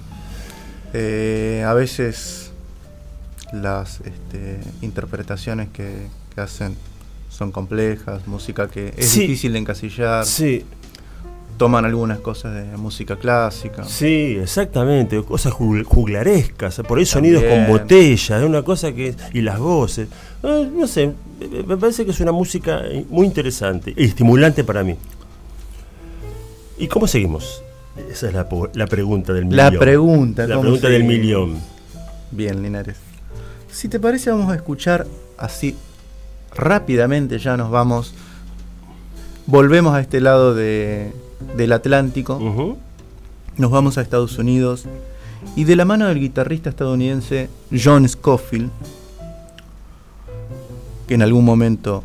[0.94, 2.52] Eh, a veces
[3.54, 6.76] las este, interpretaciones que, hacen
[7.30, 10.26] son complejas, música que es difícil de encasillar.
[10.26, 10.66] Sí,
[11.58, 13.84] toman algunas cosas de música clásica.
[13.84, 19.60] Sí, exactamente, cosas juglarescas, por ahí sonidos con botella, es una cosa que y las
[19.60, 20.08] voces.
[20.44, 21.14] Eh, no sé,
[21.68, 24.96] me parece que es una música muy interesante y estimulante para mí.
[26.78, 27.62] ¿Y cómo seguimos?
[28.10, 28.48] Esa es la,
[28.88, 29.58] pregunta del millón.
[29.58, 31.60] La pregunta, la pregunta del millón.
[32.32, 32.98] Bien, Linares.
[33.72, 35.06] Si te parece, vamos a escuchar
[35.38, 35.76] así
[36.56, 38.14] rápidamente, ya nos vamos.
[39.46, 41.12] Volvemos a este lado de,
[41.56, 42.78] del Atlántico,
[43.58, 44.86] nos vamos a Estados Unidos
[45.56, 48.72] y de la mano del guitarrista estadounidense John Scofield,
[51.08, 52.04] que en algún momento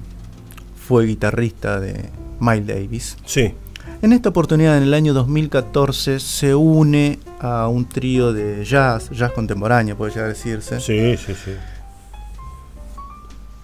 [0.86, 2.11] fue guitarrista de
[2.41, 3.16] Miles Davis.
[3.24, 3.55] Sí.
[4.01, 9.32] En esta oportunidad, en el año 2014, se une a un trío de jazz, jazz
[9.32, 10.80] contemporáneo, puede llegar a decirse.
[10.80, 11.53] Sí, sí, sí.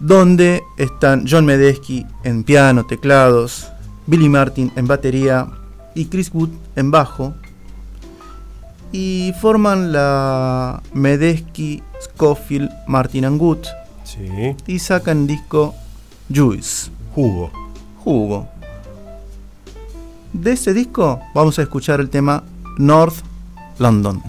[0.01, 3.69] Donde están John Medesky en piano, teclados,
[4.07, 5.47] Billy Martin en batería,
[5.95, 7.35] y Chris Wood en bajo.
[8.93, 13.65] Y forman la Medesky, Scofield, Martin and Wood.
[14.05, 14.55] Sí.
[14.67, 15.75] Y sacan disco
[16.33, 16.91] Juice.
[17.15, 17.51] Jugo.
[18.05, 18.49] Jugo.
[20.33, 22.45] De ese disco vamos a escuchar el tema
[22.79, 23.17] North
[23.79, 24.23] London.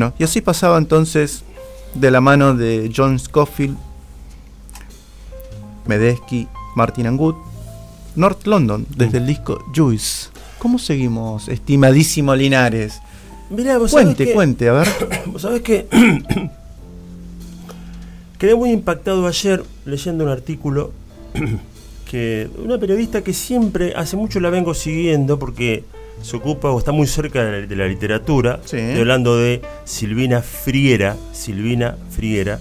[0.00, 1.42] Bueno, y así pasaba entonces
[1.92, 3.76] de la mano de John Scofield,
[5.86, 7.36] Medesky, Martin Angut,
[8.16, 10.28] North London, desde el disco Juice.
[10.58, 12.98] ¿Cómo seguimos, estimadísimo Linares?
[13.50, 14.88] Mirá, vos Cuente, que- cuente, a ver.
[15.26, 15.86] Vos sabés que
[18.38, 20.92] quedé muy impactado ayer leyendo un artículo
[22.10, 25.84] que una periodista que siempre, hace mucho la vengo siguiendo porque
[26.22, 28.60] se ocupa o está muy cerca de la, de la literatura.
[28.64, 28.76] Sí.
[28.76, 32.58] Estoy hablando de Silvina Friera, Silvina Friera,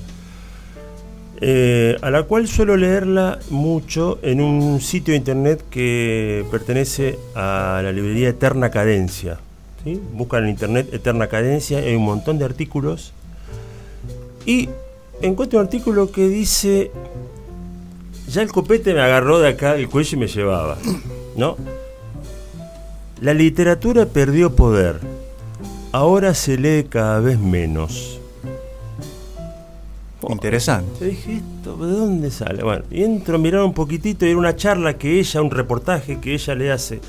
[1.42, 7.80] eh, a la cual suelo leerla mucho en un sitio de internet que pertenece a
[7.82, 9.40] la librería Eterna Cadencia.
[9.84, 10.02] ¿sí?
[10.14, 13.14] Buscan en internet Eterna Cadencia, hay un montón de artículos.
[14.46, 14.68] Y
[15.22, 16.92] encuentro un artículo que dice,
[18.28, 20.78] ya el copete me agarró de acá del cuello y me llevaba.
[21.38, 21.56] ¿No?
[23.22, 25.00] La literatura perdió poder.
[25.92, 28.20] Ahora se lee cada vez menos.
[30.28, 30.92] Interesante.
[31.00, 32.64] Yo dije, ¿esto de dónde sale?
[32.64, 36.20] Bueno, y entro a mirar un poquitito y era una charla que ella, un reportaje
[36.20, 37.02] que ella le hace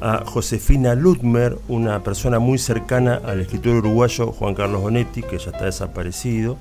[0.00, 5.50] a Josefina Lutmer, una persona muy cercana al escritor uruguayo Juan Carlos Bonetti, que ya
[5.50, 6.56] está desaparecido.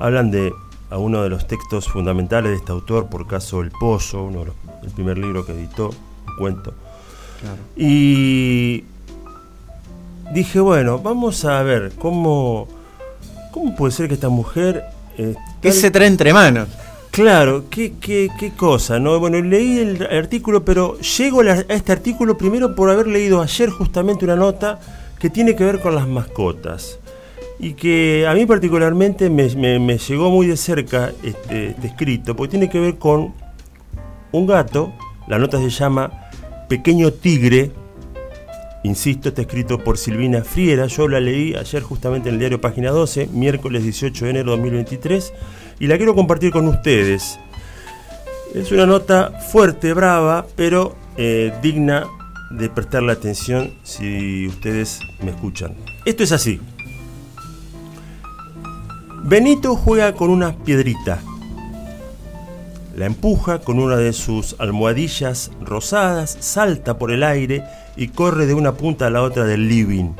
[0.00, 0.52] Hablan de
[0.90, 4.46] a uno de los textos fundamentales de este autor, por caso El Pozo, uno de
[4.46, 6.74] los- el primer libro que editó, un cuento.
[7.76, 8.84] Y
[10.32, 12.68] dije, bueno, vamos a ver cómo,
[13.52, 14.84] cómo puede ser que esta mujer...
[15.16, 16.68] eh, ¿Qué tal- se trae entre manos?
[17.10, 19.18] Claro, qué, qué, qué cosa, ¿no?
[19.18, 24.24] Bueno, leí el artículo, pero llego a este artículo primero por haber leído ayer justamente
[24.24, 24.78] una nota
[25.18, 26.98] que tiene que ver con las mascotas.
[27.58, 32.36] Y que a mí particularmente me, me- me llegó muy de cerca este, este escrito,
[32.36, 33.32] porque tiene que ver con
[34.30, 34.92] un gato,
[35.26, 36.27] la nota se llama
[36.68, 37.72] Pequeño Tigre,
[38.84, 42.90] insisto, está escrito por Silvina Friera, yo la leí ayer justamente en el diario Página
[42.90, 45.32] 12, miércoles 18 de enero de 2023,
[45.80, 47.38] y la quiero compartir con ustedes.
[48.54, 52.06] Es una nota fuerte, brava, pero eh, digna
[52.50, 55.74] de prestarle atención si ustedes me escuchan.
[56.04, 56.60] Esto es así.
[59.24, 61.20] Benito juega con una piedrita.
[62.98, 67.62] La empuja con una de sus almohadillas rosadas, salta por el aire
[67.96, 70.14] y corre de una punta a la otra del living.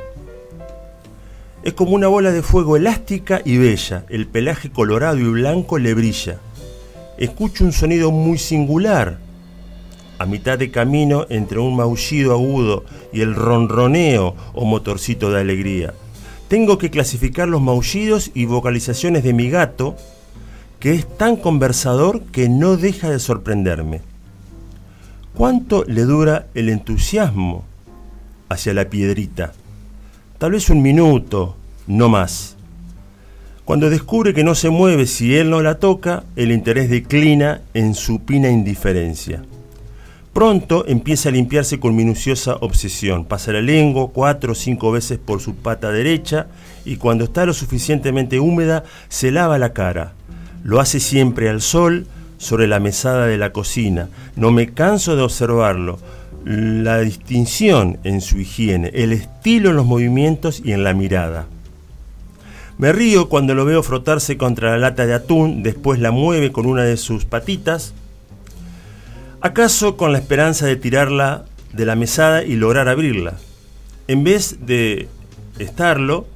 [1.64, 5.92] Es como una bola de fuego elástica y bella, el pelaje colorado y blanco le
[5.92, 6.38] brilla.
[7.16, 9.18] Escucho un sonido muy singular.
[10.20, 15.94] A mitad de camino entre un maullido agudo y el ronroneo o motorcito de alegría.
[16.46, 19.96] Tengo que clasificar los maullidos y vocalizaciones de mi gato,
[20.80, 24.00] que es tan conversador que no deja de sorprenderme.
[25.34, 27.64] ¿Cuánto le dura el entusiasmo
[28.48, 29.52] hacia la piedrita?
[30.38, 31.56] Tal vez un minuto,
[31.86, 32.56] no más.
[33.64, 37.94] Cuando descubre que no se mueve si él no la toca, el interés declina en
[37.94, 39.42] supina indiferencia.
[40.32, 43.24] Pronto empieza a limpiarse con minuciosa obsesión.
[43.24, 46.46] Pasa la lengua cuatro o cinco veces por su pata derecha
[46.84, 50.14] y cuando está lo suficientemente húmeda se lava la cara.
[50.68, 52.06] Lo hace siempre al sol
[52.36, 54.10] sobre la mesada de la cocina.
[54.36, 55.98] No me canso de observarlo.
[56.44, 61.46] La distinción en su higiene, el estilo en los movimientos y en la mirada.
[62.76, 66.66] Me río cuando lo veo frotarse contra la lata de atún, después la mueve con
[66.66, 67.94] una de sus patitas,
[69.40, 73.38] acaso con la esperanza de tirarla de la mesada y lograr abrirla.
[74.06, 75.08] En vez de
[75.58, 76.26] estarlo,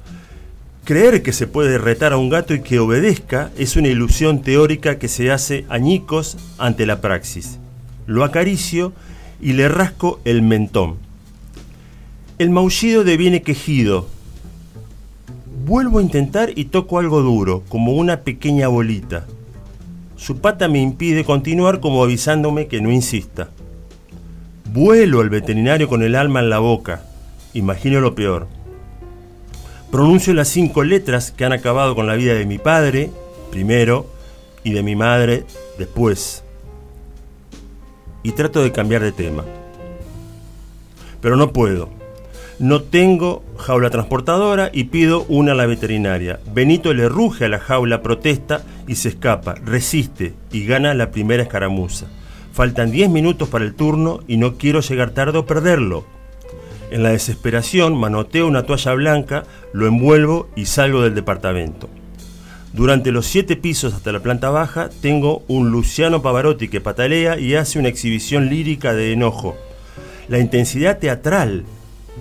[0.83, 4.99] creer que se puede retar a un gato y que obedezca es una ilusión teórica
[4.99, 7.59] que se hace añicos ante la praxis.
[8.05, 8.93] Lo acaricio
[9.41, 10.97] y le rasco el mentón.
[12.37, 14.07] El maullido deviene quejido.
[15.65, 19.25] Vuelvo a intentar y toco algo duro, como una pequeña bolita.
[20.17, 23.49] Su pata me impide continuar como avisándome que no insista.
[24.73, 27.03] Vuelo al veterinario con el alma en la boca.
[27.53, 28.47] Imagino lo peor.
[29.93, 33.11] Pronuncio las cinco letras que han acabado con la vida de mi padre,
[33.51, 34.07] primero,
[34.63, 35.45] y de mi madre,
[35.77, 36.43] después.
[38.23, 39.45] Y trato de cambiar de tema.
[41.21, 41.89] Pero no puedo.
[42.57, 46.39] No tengo jaula transportadora y pido una a la veterinaria.
[46.51, 51.43] Benito le ruge a la jaula, protesta y se escapa, resiste y gana la primera
[51.43, 52.07] escaramuza.
[52.51, 56.12] Faltan 10 minutos para el turno y no quiero llegar tarde o perderlo.
[56.93, 61.89] En la desesperación manoteo una toalla blanca, lo envuelvo y salgo del departamento.
[62.71, 67.55] Durante los siete pisos hasta la planta baja tengo un Luciano Pavarotti que patalea y
[67.55, 69.55] hace una exhibición lírica de enojo.
[70.27, 71.63] La intensidad teatral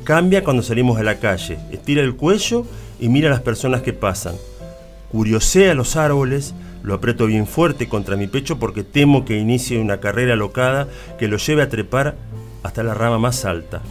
[0.05, 1.59] cambia cuando salimos a la calle.
[1.71, 2.65] Estira el cuello
[2.99, 4.37] y mira a las personas que pasan.
[5.11, 10.01] Curiosea los árboles, lo aprieto bien fuerte contra mi pecho porque temo que inicie una
[10.01, 12.17] carrera locada que lo lleve a trepar
[12.63, 13.83] hasta la rama más alta.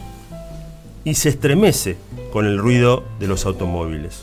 [1.04, 1.96] Y se estremece
[2.32, 4.22] con el ruido de los automóviles.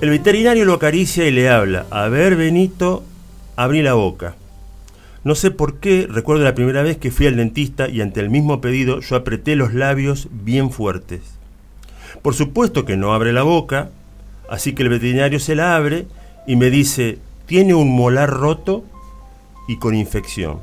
[0.00, 1.86] El veterinario lo acaricia y le habla.
[1.90, 3.04] A ver, Benito,
[3.56, 4.34] abrí la boca.
[5.24, 8.28] No sé por qué, recuerdo la primera vez que fui al dentista y ante el
[8.28, 11.20] mismo pedido yo apreté los labios bien fuertes.
[12.22, 13.90] Por supuesto que no abre la boca,
[14.48, 16.06] así que el veterinario se la abre
[16.46, 18.84] y me dice, tiene un molar roto
[19.68, 20.58] y con infección.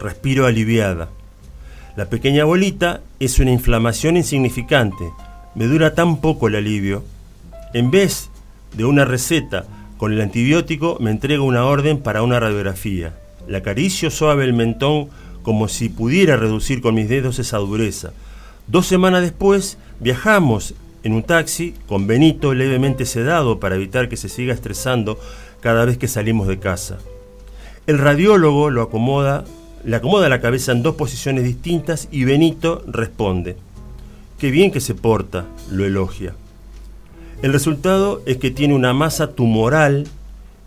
[0.00, 1.08] Respiro aliviada.
[1.96, 5.12] La pequeña bolita es una inflamación insignificante.
[5.54, 7.04] Me dura tan poco el alivio.
[7.74, 8.30] En vez
[8.76, 9.66] de una receta
[9.96, 13.14] con el antibiótico, me entrega una orden para una radiografía.
[13.48, 15.08] La acaricio suave el mentón
[15.42, 18.12] como si pudiera reducir con mis dedos esa dureza.
[18.66, 24.28] Dos semanas después viajamos en un taxi con Benito levemente sedado para evitar que se
[24.28, 25.18] siga estresando
[25.60, 26.98] cada vez que salimos de casa.
[27.86, 29.44] El radiólogo lo acomoda,
[29.84, 33.56] le acomoda la cabeza en dos posiciones distintas y Benito responde.
[34.38, 36.34] Qué bien que se porta, lo elogia.
[37.42, 40.06] El resultado es que tiene una masa tumoral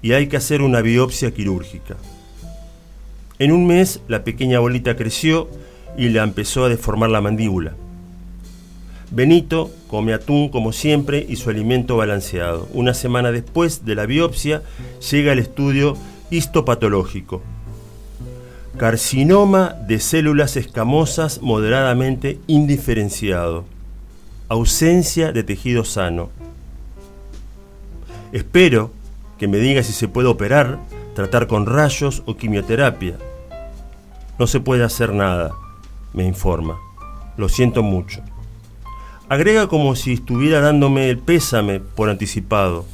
[0.01, 1.97] y hay que hacer una biopsia quirúrgica.
[3.39, 5.49] En un mes la pequeña bolita creció
[5.97, 7.73] y le empezó a deformar la mandíbula.
[9.09, 12.69] Benito come atún como siempre y su alimento balanceado.
[12.73, 14.61] Una semana después de la biopsia
[15.11, 15.97] llega el estudio
[16.29, 17.41] histopatológico.
[18.77, 23.65] Carcinoma de células escamosas moderadamente indiferenciado.
[24.47, 26.29] Ausencia de tejido sano.
[28.31, 28.91] Espero
[29.37, 30.79] que me diga si se puede operar,
[31.15, 33.17] tratar con rayos o quimioterapia.
[34.39, 35.51] No se puede hacer nada,
[36.13, 36.79] me informa.
[37.37, 38.21] Lo siento mucho.
[39.27, 42.85] Agrega como si estuviera dándome el pésame por anticipado.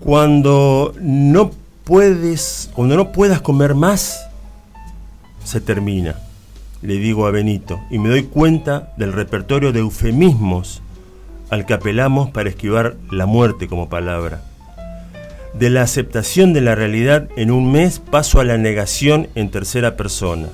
[0.00, 1.52] Cuando no
[1.88, 4.28] puedes, cuando no puedas comer más,
[5.42, 6.16] se termina,
[6.82, 10.82] le digo a Benito, y me doy cuenta del repertorio de eufemismos
[11.48, 14.42] al que apelamos para esquivar la muerte como palabra.
[15.54, 19.96] De la aceptación de la realidad en un mes paso a la negación en tercera
[19.96, 20.48] persona.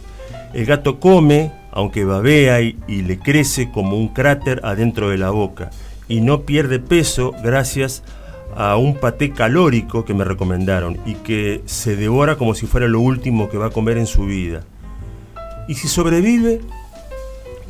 [0.52, 5.30] El gato come, aunque babea y, y, le crece como un cráter adentro de la
[5.30, 5.70] boca,
[6.06, 8.04] y no pierde peso gracias
[8.56, 13.00] a un paté calórico que me recomendaron y que se devora como si fuera lo
[13.00, 14.62] último que va a comer en su vida.
[15.68, 16.60] Y si sobrevive,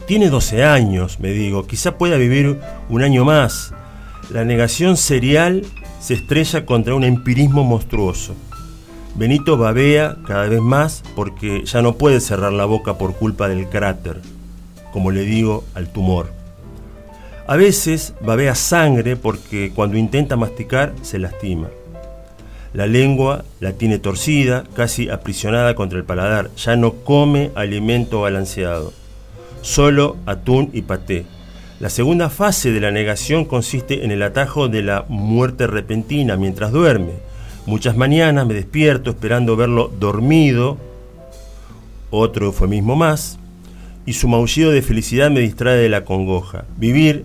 [0.06, 2.58] tiene 12 años, me digo, quizá pueda vivir
[2.88, 3.72] un año más.
[4.30, 5.64] La negación serial
[6.00, 8.34] se estrella contra un empirismo monstruoso.
[9.14, 13.68] Benito babea cada vez más porque ya no puede cerrar la boca por culpa del
[13.68, 14.20] cráter,
[14.92, 16.43] como le digo al tumor.
[17.46, 21.68] A veces babea sangre porque cuando intenta masticar se lastima.
[22.72, 26.50] La lengua la tiene torcida, casi aprisionada contra el paladar.
[26.56, 28.92] Ya no come alimento balanceado,
[29.62, 31.26] solo atún y paté.
[31.80, 36.72] La segunda fase de la negación consiste en el atajo de la muerte repentina mientras
[36.72, 37.12] duerme
[37.66, 40.76] Muchas mañanas me despierto esperando verlo dormido,
[42.10, 43.38] otro eufemismo más,
[44.04, 46.66] y su maullido de felicidad me distrae de la congoja.
[46.76, 47.24] Vivir,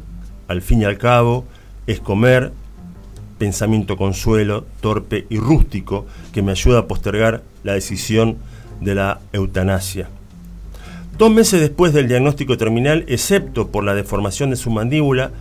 [0.49, 1.45] al fin y al cabo,
[1.87, 2.51] es comer,
[3.37, 8.37] pensamiento consuelo, torpe y rústico, que me ayuda a postergar la decisión
[8.81, 10.09] de la eutanasia.
[11.17, 15.31] Dos meses después del diagnóstico terminal, excepto por la deformación de su mandíbula,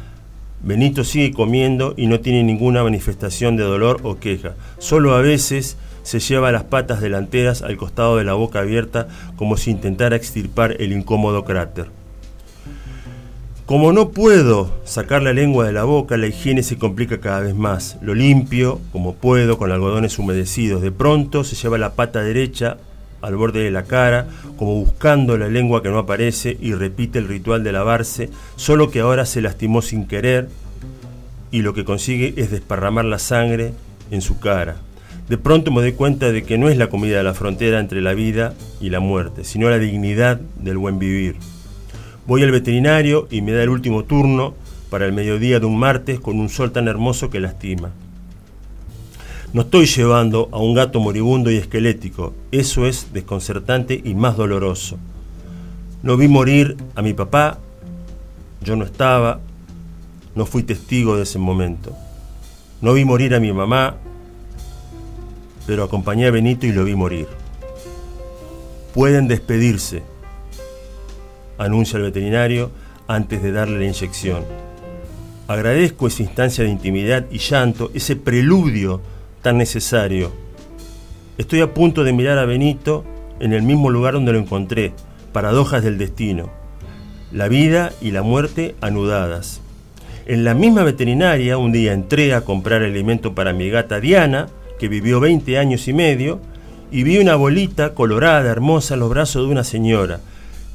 [0.61, 4.55] Benito sigue comiendo y no tiene ninguna manifestación de dolor o queja.
[4.79, 9.57] Solo a veces se lleva las patas delanteras al costado de la boca abierta como
[9.57, 11.98] si intentara extirpar el incómodo cráter.
[13.69, 17.55] Como no puedo sacar la lengua de la boca, la higiene se complica cada vez
[17.55, 17.99] más.
[18.01, 20.81] Lo limpio, como puedo, con algodones humedecidos.
[20.81, 22.79] De pronto se lleva la pata derecha
[23.21, 27.29] al borde de la cara, como buscando la lengua que no aparece y repite el
[27.29, 30.49] ritual de lavarse, solo que ahora se lastimó sin querer
[31.51, 33.75] y lo que consigue es desparramar la sangre
[34.11, 34.77] en su cara.
[35.29, 38.01] De pronto me doy cuenta de que no es la comida de la frontera entre
[38.01, 41.37] la vida y la muerte, sino la dignidad del buen vivir.
[42.29, 44.53] Voy al veterinario y me da el último turno
[44.91, 47.91] para el mediodía de un martes con un sol tan hermoso que lastima.
[49.55, 54.99] No estoy llevando a un gato moribundo y esquelético, eso es desconcertante y más doloroso.
[56.03, 57.61] No vi morir a mi papá,
[58.63, 59.41] yo no estaba,
[60.35, 61.97] no fui testigo de ese momento.
[62.83, 63.97] No vi morir a mi mamá,
[65.67, 67.27] pero acompañé a Benito y lo vi morir.
[68.93, 70.03] Pueden despedirse,
[71.59, 72.71] anuncia el veterinario,
[73.07, 74.45] antes de darle la inyección.
[75.49, 79.01] Agradezco esa instancia de intimidad y llanto, ese preludio
[79.43, 80.33] tan necesario.
[81.39, 83.05] Estoy a punto de mirar a Benito
[83.41, 84.93] en el mismo lugar donde lo encontré,
[85.33, 86.51] paradojas del destino.
[87.33, 89.61] La vida y la muerte anudadas.
[90.27, 94.49] En la misma veterinaria un día entré a comprar alimento para mi gata Diana,
[94.79, 96.41] que vivió 20 años y medio,
[96.91, 100.21] y vi una bolita colorada, hermosa, en los brazos de una señora.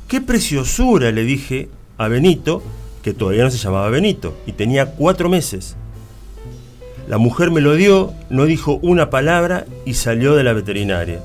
[0.08, 1.12] ¡Qué preciosura!
[1.12, 2.62] le dije a Benito,
[3.02, 5.76] que todavía no se llamaba Benito, y tenía cuatro meses.
[7.08, 11.22] La mujer me lo dio, no dijo una palabra y salió de la veterinaria.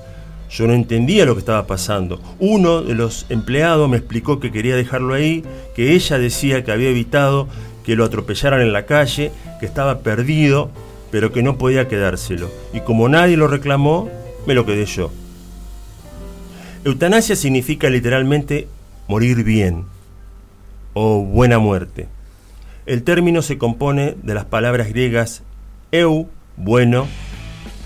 [0.50, 2.20] Yo no entendía lo que estaba pasando.
[2.38, 5.44] Uno de los empleados me explicó que quería dejarlo ahí,
[5.76, 7.48] que ella decía que había evitado
[7.84, 10.70] que lo atropellaran en la calle, que estaba perdido,
[11.10, 12.50] pero que no podía quedárselo.
[12.72, 14.10] Y como nadie lo reclamó,
[14.46, 15.10] me lo quedé yo.
[16.84, 18.68] Eutanasia significa literalmente
[19.08, 19.84] morir bien
[20.94, 22.08] o buena muerte.
[22.86, 25.42] El término se compone de las palabras griegas
[25.90, 27.06] eu, bueno,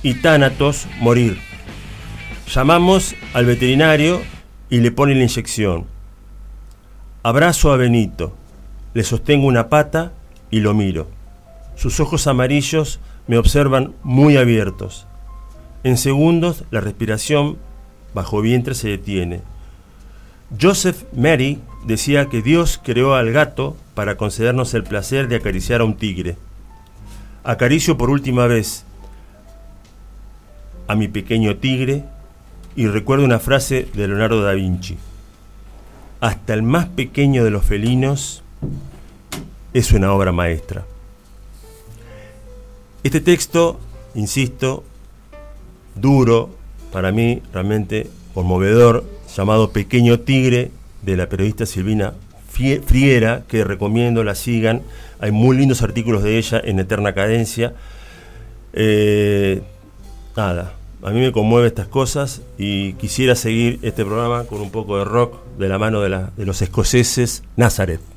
[0.02, 1.38] y tánatos, morir.
[2.52, 4.20] Llamamos al veterinario
[4.68, 5.86] y le pone la inyección.
[7.22, 8.36] Abrazo a Benito.
[8.94, 10.12] Le sostengo una pata
[10.50, 11.08] y lo miro.
[11.76, 15.06] Sus ojos amarillos me observan muy abiertos.
[15.82, 17.56] En segundos la respiración
[18.14, 19.40] bajo vientre se detiene.
[20.60, 25.84] Joseph Mary decía que Dios creó al gato para concedernos el placer de acariciar a
[25.84, 26.36] un tigre.
[27.44, 28.84] Acaricio por última vez
[30.86, 32.04] a mi pequeño tigre
[32.76, 34.96] y recuerdo una frase de Leonardo da Vinci.
[36.20, 38.42] Hasta el más pequeño de los felinos
[39.72, 40.84] es una obra maestra.
[43.02, 43.80] Este texto,
[44.14, 44.84] insisto,
[45.94, 46.50] duro,
[46.92, 50.70] para mí realmente conmovedor, llamado Pequeño Tigre,
[51.02, 52.14] de la periodista Silvina
[52.48, 54.82] Friera, que recomiendo la sigan.
[55.18, 57.74] Hay muy lindos artículos de ella en Eterna Cadencia.
[58.74, 59.62] Eh,
[60.36, 64.98] nada, a mí me conmueve estas cosas y quisiera seguir este programa con un poco
[64.98, 68.11] de rock de la mano de, de los escoceses Nazareth.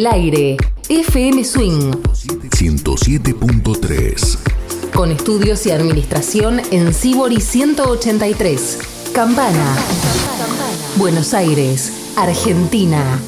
[0.00, 0.56] El aire.
[0.88, 1.90] FM Swing.
[2.56, 4.38] 107.3.
[4.94, 8.78] Con estudios y administración en Sibori 183.
[9.14, 9.76] Campana.
[10.96, 13.20] Buenos Aires, Argentina.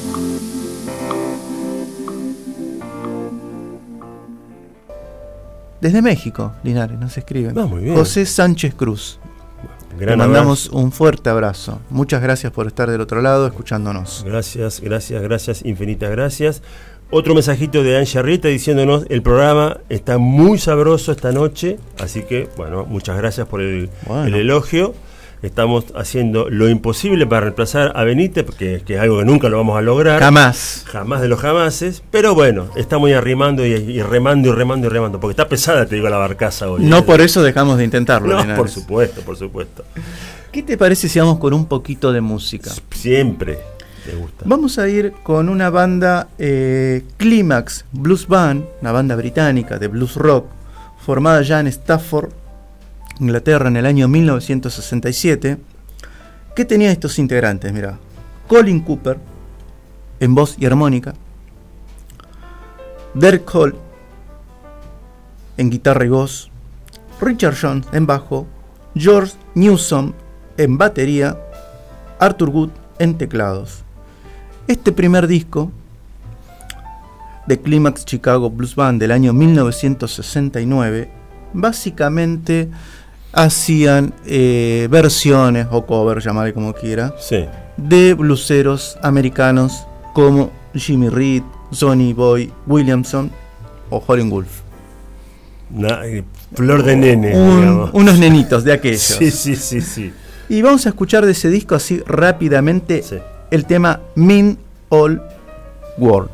[5.79, 7.55] Desde México, Linares, nos escriben.
[7.55, 7.95] Ah, muy bien.
[7.95, 9.19] José Sánchez Cruz.
[9.97, 10.77] Gran Le mandamos abrazo.
[10.83, 11.79] un fuerte abrazo.
[11.89, 14.23] Muchas gracias por estar del otro lado escuchándonos.
[14.25, 16.61] Gracias, gracias, gracias, infinitas gracias.
[17.11, 22.49] Otro mensajito de Ancha Rita diciéndonos el programa está muy sabroso esta noche, así que
[22.57, 24.25] bueno, muchas gracias por el, Bueno.
[24.25, 24.95] el elogio.
[25.43, 29.57] Estamos haciendo lo imposible para reemplazar a Benítez, porque que es algo que nunca lo
[29.57, 30.21] vamos a lograr.
[30.21, 30.85] Jamás.
[30.87, 34.89] Jamás de los jamases, pero bueno, estamos ahí arrimando y, y remando y remando y
[34.89, 36.85] remando, porque está pesada, te digo, la barcaza hoy.
[36.85, 38.29] No por eso dejamos de intentarlo.
[38.29, 38.57] No, Linares.
[38.57, 39.83] por supuesto, por supuesto.
[40.49, 42.71] ¿Qué te parece si vamos con un poquito de música?
[42.91, 43.59] Siempre
[44.05, 44.45] te gusta.
[44.45, 50.15] Vamos a ir con una banda eh, Climax Blues Band, una banda británica de blues
[50.15, 50.45] rock,
[51.05, 52.29] formada ya en Stafford,
[53.19, 55.57] Inglaterra, en el año 1967,
[56.55, 57.97] que tenía estos integrantes, mira,
[58.47, 59.17] Colin Cooper
[60.19, 61.13] en voz y armónica,
[63.13, 63.75] Derek Hall
[65.57, 66.49] en guitarra y voz,
[67.21, 68.47] Richard Jones en bajo,
[68.95, 70.13] George Newsom
[70.57, 71.37] en batería,
[72.19, 72.69] Arthur Wood
[72.99, 73.83] en teclados.
[74.67, 75.71] Este primer disco
[77.47, 81.09] de Climax Chicago Blues Band del año 1969
[81.53, 82.69] básicamente
[83.33, 87.45] hacían eh, versiones o covers, llamarle como quiera, Sí.
[87.77, 93.31] de bluseros americanos como Jimmy Reed, Sonny Boy Williamson
[93.89, 94.61] o Howlin' Wolf.
[95.73, 96.23] Una, eh,
[96.53, 97.89] flor de nene, Un- digamos.
[97.93, 99.01] unos nenitos de aquellos.
[99.19, 100.13] Sí, sí, sí, sí.
[100.49, 103.15] Y vamos a escuchar de ese disco así rápidamente Sí.
[103.49, 104.57] el tema Mean
[104.89, 105.21] All
[105.97, 106.29] World.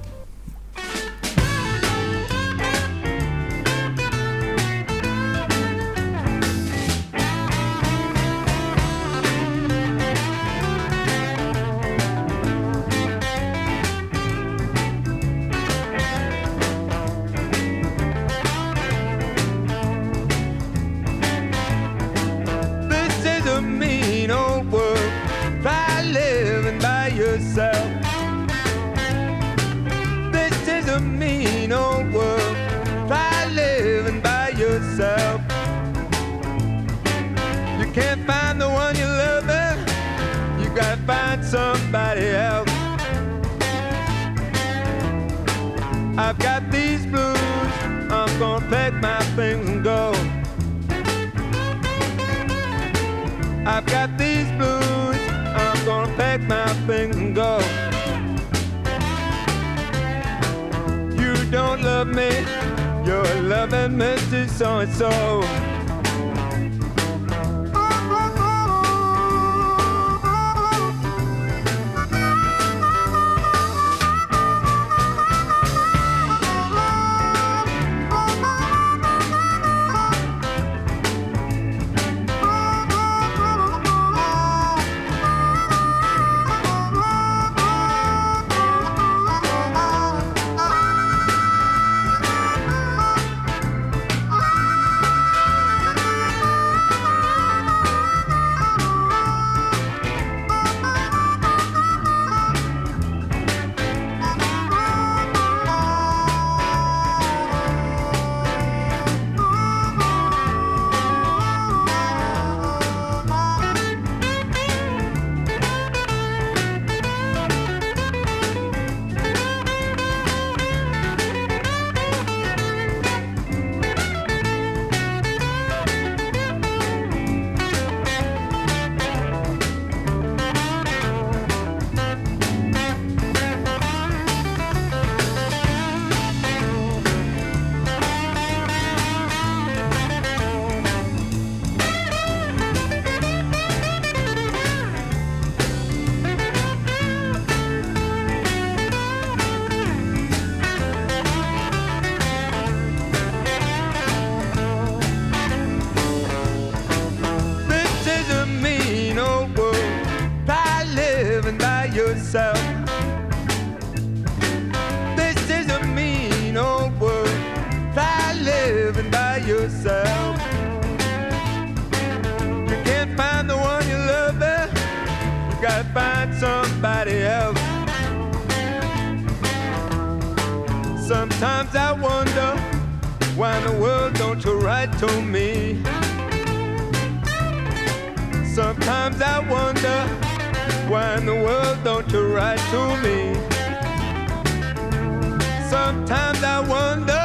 [196.44, 197.20] I wonder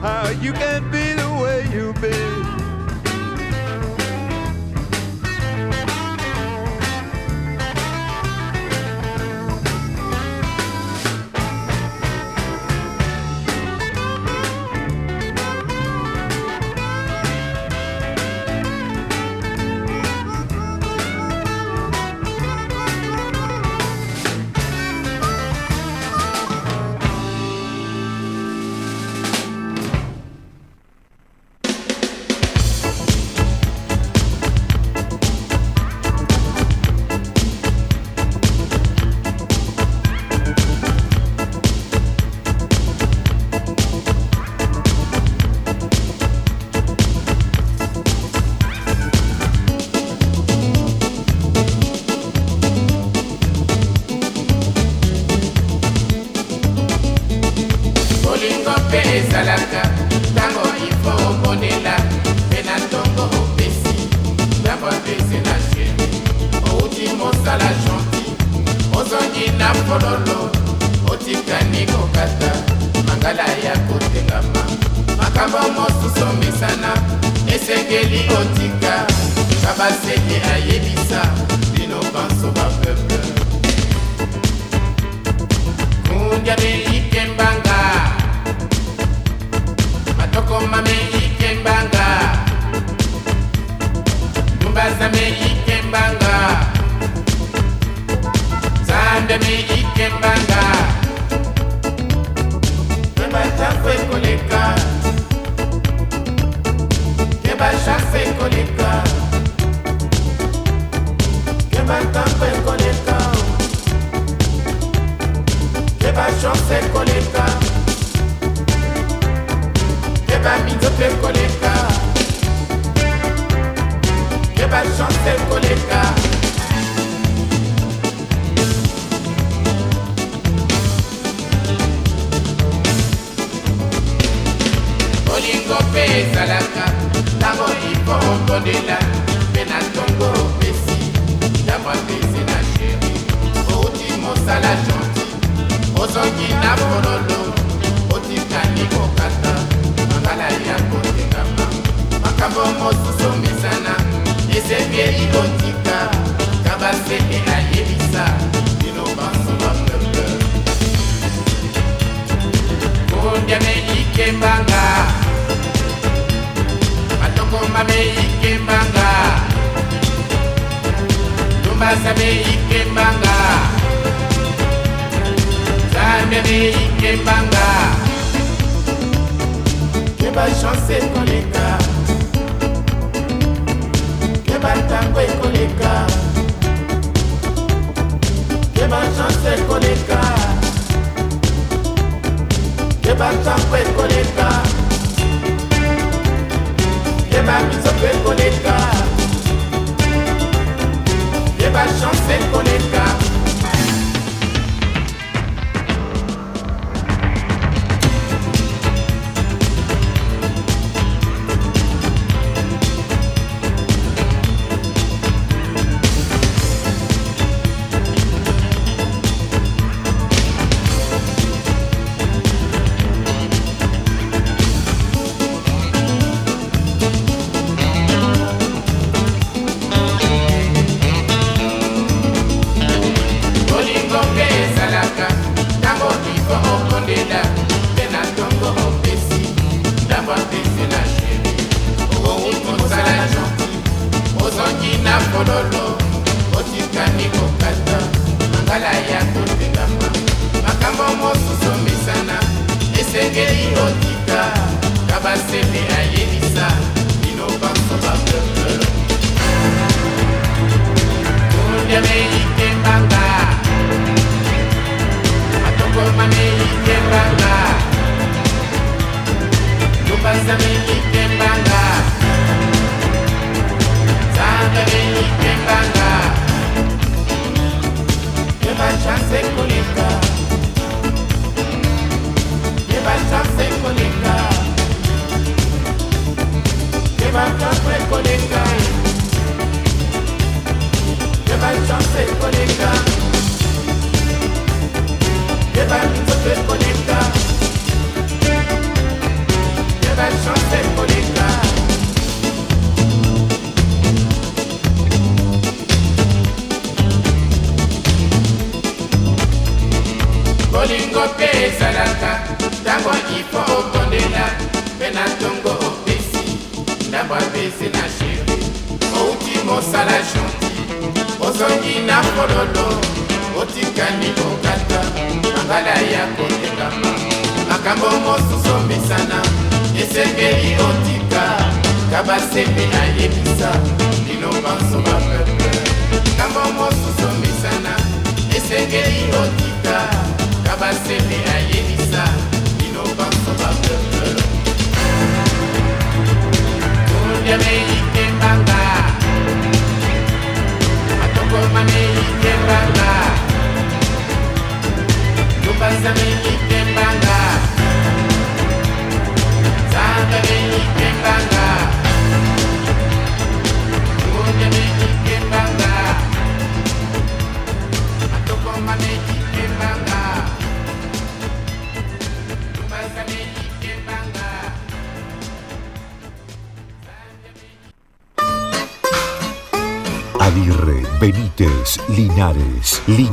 [0.00, 2.41] how you can be the way you be.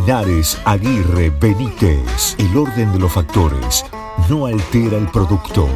[0.09, 2.35] Linares, Aguirre, Benítez.
[2.39, 3.85] El orden de los factores
[4.27, 5.69] no altera el producto.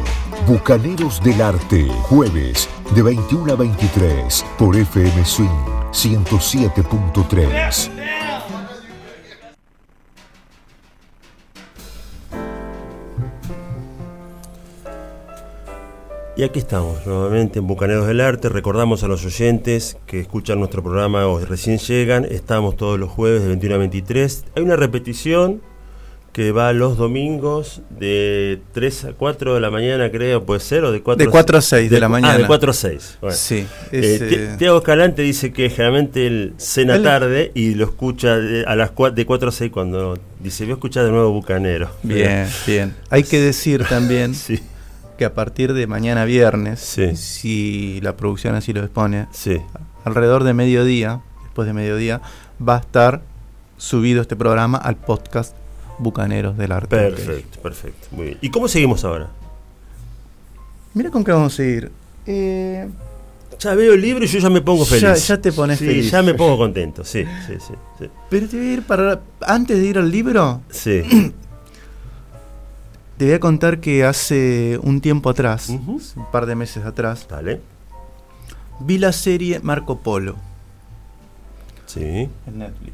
[0.48, 5.48] Bucaneros del Arte, jueves de 21 a 23 por FM Swing
[5.92, 7.93] 107.3.
[16.44, 18.50] Y aquí estamos, nuevamente en Bucaneros del Arte.
[18.50, 22.26] Recordamos a los oyentes que escuchan nuestro programa o recién llegan.
[22.26, 24.44] Estamos todos los jueves de 21 a 23.
[24.54, 25.62] Hay una repetición
[26.32, 30.92] que va los domingos de 3 a 4 de la mañana, creo, puede ser, o
[30.92, 32.34] de 4 De 4 a 6 de la mañana.
[32.34, 33.18] Ah, de 4 a 6.
[33.22, 33.36] Bueno.
[33.36, 37.84] Sí, Eh, es, eh, Tiago Escalante dice que generalmente él cena Él- tarde y lo
[37.86, 41.10] escucha de- a las cua- de 4 a 6 cuando dice, voy a escuchar de
[41.10, 41.88] nuevo Bucanero.
[42.02, 42.94] Bien, bien.
[43.08, 44.60] Hay que decir también Sí,
[45.18, 47.16] que a partir de mañana viernes, Sí.
[47.16, 48.80] si la producción así lo
[49.32, 49.58] sí.
[50.04, 52.20] alrededor de mediodía, después de mediodía,
[52.66, 53.22] va a estar
[53.76, 55.54] subido este programa al podcast
[55.98, 56.96] Bucaneros del Arte.
[56.96, 58.08] Perfecto, perfecto.
[58.12, 58.38] Muy bien.
[58.40, 59.30] ¿Y cómo seguimos ahora?
[60.94, 61.90] Mira con qué vamos a ir.
[62.26, 62.88] Eh,
[63.60, 65.02] Ya veo el libro y yo ya me pongo feliz.
[65.02, 66.10] Ya- ya te pones Sí, feliz.
[66.10, 67.72] ya me pongo contento, sí, sí, sí.
[68.00, 68.10] Sí.
[68.28, 69.20] pero te voy a ir para.
[69.40, 71.02] Antes de ir al libro, Sí.
[73.16, 76.00] te voy a contar que hace un tiempo atrás, un
[76.32, 77.60] par de meses atrás, Dale.
[78.80, 80.36] vi la serie Marco Polo
[81.86, 82.00] Sí.
[82.46, 82.92] en Netflix.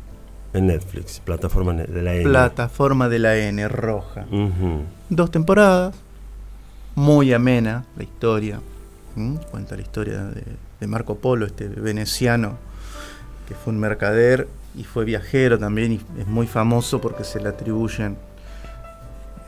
[0.53, 2.25] En Netflix, plataforma de la N.
[2.25, 4.27] Plataforma de la N, roja.
[5.09, 5.95] Dos temporadas,
[6.97, 8.61] muy amena la historia.
[9.51, 10.43] Cuenta la historia de,
[10.81, 12.57] de Marco Polo, este veneciano
[13.49, 17.49] que fue un mercader y fue viajero también y es muy famoso porque se le
[17.49, 18.17] atribuyen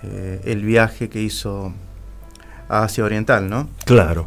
[0.03, 1.73] eh, el viaje que hizo
[2.69, 3.69] a Asia Oriental, ¿no?
[3.85, 4.27] Claro.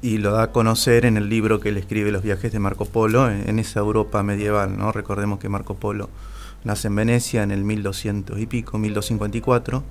[0.00, 2.84] y lo da a conocer en el libro que él escribe Los viajes de Marco
[2.84, 4.92] Polo en, en esa Europa medieval, ¿no?
[4.92, 6.08] Recordemos que Marco Polo
[6.64, 9.82] nace en Venecia en el 1200 y pico, 1254,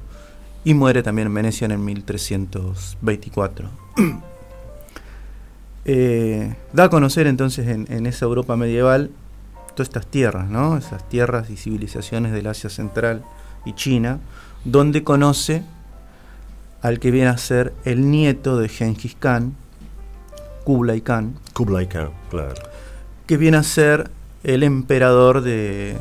[0.63, 3.69] y muere también en Venecia en el 1324.
[5.89, 9.09] Eh, da a conocer entonces en, en esa Europa medieval
[9.73, 10.75] todas estas tierras, ¿no?
[10.75, 13.23] Esas tierras y civilizaciones del Asia Central
[13.67, 14.19] y China,
[14.65, 15.63] donde conoce
[16.81, 19.55] al que viene a ser el nieto de Genghis Khan,
[20.63, 22.53] Kublai Khan, Kublai Khan, claro.
[23.25, 24.09] que viene a ser
[24.43, 25.95] el emperador de,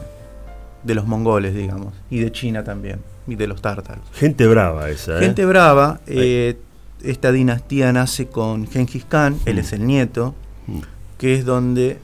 [0.82, 4.04] de los mongoles, digamos, y de China también, y de los tártaros.
[4.14, 5.20] Gente brava esa, ¿eh?
[5.20, 6.58] Gente brava, eh,
[7.02, 9.58] esta dinastía nace con Genghis Khan, él Mm.
[9.58, 10.34] es el nieto,
[10.66, 10.80] Mm.
[11.18, 11.98] que es donde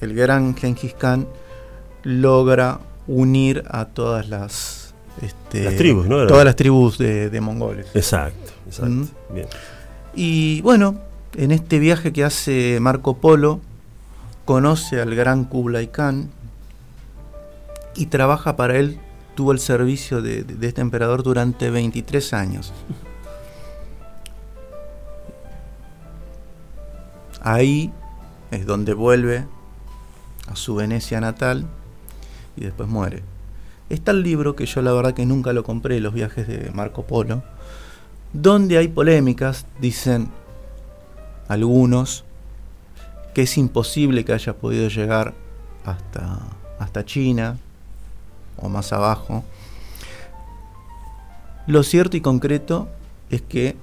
[0.00, 1.26] el gran Genghis Khan
[2.02, 2.80] logra
[3.12, 6.26] unir a todas las este, Las tribus, ¿no?
[6.26, 7.86] Todas las tribus de, de mongoles.
[7.94, 8.90] Exacto, exacto.
[8.90, 9.08] Mm.
[9.34, 9.46] Bien.
[10.14, 10.96] Y bueno,
[11.36, 13.60] en este viaje que hace Marco Polo,
[14.44, 16.30] conoce al gran Kublai Khan
[17.96, 18.98] y trabaja para él,
[19.34, 22.72] tuvo el servicio de, de- de este emperador durante 23 años.
[27.42, 27.92] Ahí
[28.50, 29.46] es donde vuelve
[30.50, 31.66] a su Venecia natal
[32.60, 33.22] y después muere.
[33.88, 37.04] Está el libro que yo la verdad que nunca lo compré, Los viajes de Marco
[37.04, 37.42] Polo,
[38.32, 40.28] donde hay polémicas, dicen
[41.48, 42.24] algunos,
[43.34, 45.34] que es imposible que haya podido llegar
[45.84, 46.38] hasta,
[46.78, 47.58] hasta China.
[48.62, 49.42] o más abajo.
[51.66, 52.88] Lo cierto y concreto
[53.30, 53.76] es que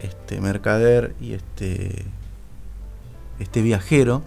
[0.00, 2.04] este mercader y este,
[3.38, 4.22] este viajero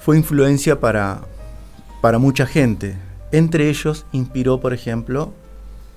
[0.00, 1.20] fue influencia para,
[2.00, 2.96] para mucha gente.
[3.32, 5.32] Entre ellos inspiró, por ejemplo,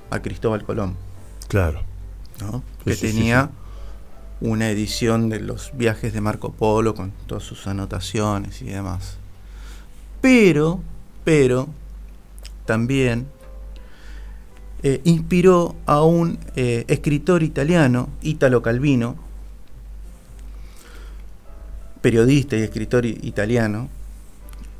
[0.10, 0.96] a Cristóbal Colón,
[1.48, 1.82] Claro.
[2.84, 3.50] que sí, sí, tenía
[4.42, 9.18] una edición de los viajes de Marco Polo con todas sus anotaciones y demás.
[10.22, 10.82] Pero,
[11.24, 11.70] pero,
[12.66, 13.28] también
[14.84, 19.16] eh, inspiró a un eh, escritor italiano, Italo Calvino,
[22.02, 23.88] periodista y escritor italiano,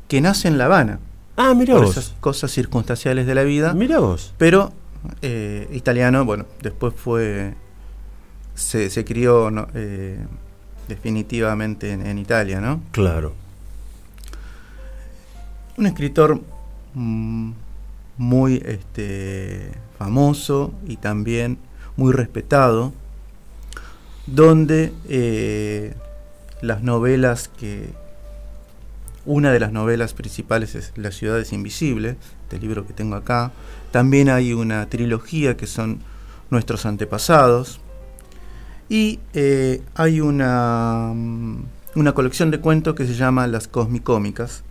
[0.08, 1.00] que nace en La Habana,
[1.36, 1.90] Ah, mira vos.
[1.90, 4.32] esas cosas circunstanciales de la vida, Mira vos.
[4.38, 4.72] pero
[5.22, 7.54] eh, italiano, bueno, después fue,
[8.54, 10.18] se, se crió no, eh,
[10.88, 12.80] definitivamente en, en Italia, ¿no?
[12.92, 13.34] Claro.
[15.76, 16.40] Un escritor
[16.94, 17.50] mm,
[18.16, 21.58] muy este, famoso y también
[21.96, 22.92] muy respetado,
[24.26, 25.94] donde eh,
[26.62, 27.90] las novelas que...
[29.26, 33.52] Una de las novelas principales es Las ciudades invisibles, este libro que tengo acá.
[33.90, 36.00] También hay una trilogía que son
[36.50, 37.80] Nuestros antepasados.
[38.88, 41.64] Y eh, hay una, mm,
[41.96, 44.62] una colección de cuentos que se llama Las Cosmicómicas.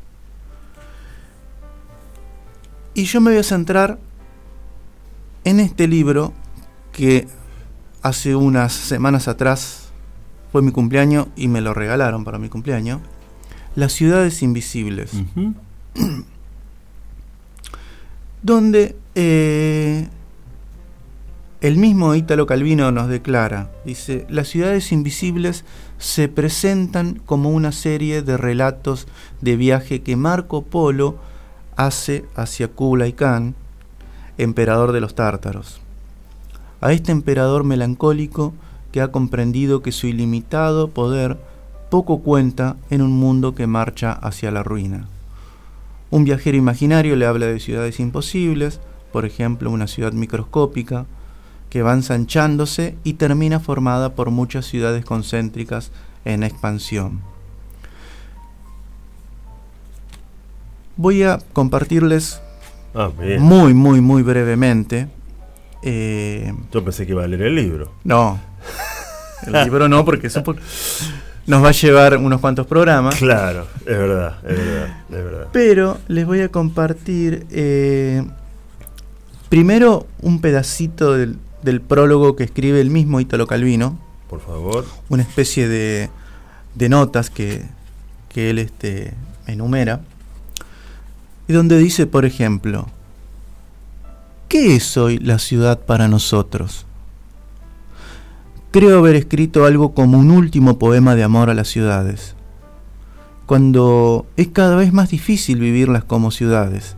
[2.94, 3.98] Y yo me voy a centrar
[5.46, 6.32] en este libro
[6.92, 7.28] que
[8.04, 9.90] hace unas semanas atrás
[10.52, 13.02] fue mi cumpleaños y me lo regalaron para mi cumpleaños.
[13.76, 15.12] Las ciudades invisibles.
[18.42, 20.08] Donde eh,
[21.62, 25.64] el mismo Ítalo Calvino nos declara, dice, las ciudades invisibles
[25.98, 29.08] se presentan como una serie de relatos
[29.40, 31.18] de viaje que Marco Polo
[31.78, 33.56] hace hacia Kublai Khan,
[34.38, 35.80] emperador de los tártaros.
[36.82, 38.54] A este emperador melancólico
[38.92, 41.38] que ha comprendido que su ilimitado poder
[41.94, 45.06] poco cuenta en un mundo que marcha hacia la ruina.
[46.10, 48.80] Un viajero imaginario le habla de ciudades imposibles,
[49.12, 51.06] por ejemplo una ciudad microscópica,
[51.70, 55.92] que va ensanchándose y termina formada por muchas ciudades concéntricas
[56.26, 57.22] en expansión.
[60.98, 62.42] Voy a compartirles
[62.96, 65.10] Ah, muy, muy, muy brevemente.
[65.84, 67.92] eh, Yo pensé que iba a leer el libro.
[68.04, 68.40] no,
[69.46, 70.58] el libro no, porque eso por-
[71.46, 73.16] nos va a llevar unos cuantos programas.
[73.16, 75.48] Claro, es verdad, es verdad, es verdad.
[75.52, 78.24] Pero les voy a compartir eh,
[79.50, 84.00] primero un pedacito del, del prólogo que escribe el mismo Italo Calvino,
[84.30, 84.86] Por favor.
[85.10, 86.10] una especie de,
[86.76, 87.64] de notas que,
[88.30, 89.14] que él este,
[89.48, 90.02] enumera,
[91.48, 92.88] y donde dice, por ejemplo,
[94.48, 96.86] ¿qué es hoy la ciudad para nosotros?
[98.74, 102.34] Creo haber escrito algo como un último poema de amor a las ciudades,
[103.46, 106.96] cuando es cada vez más difícil vivirlas como ciudades.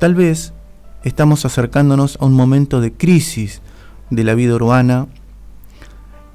[0.00, 0.54] Tal vez
[1.04, 3.60] estamos acercándonos a un momento de crisis
[4.08, 5.08] de la vida urbana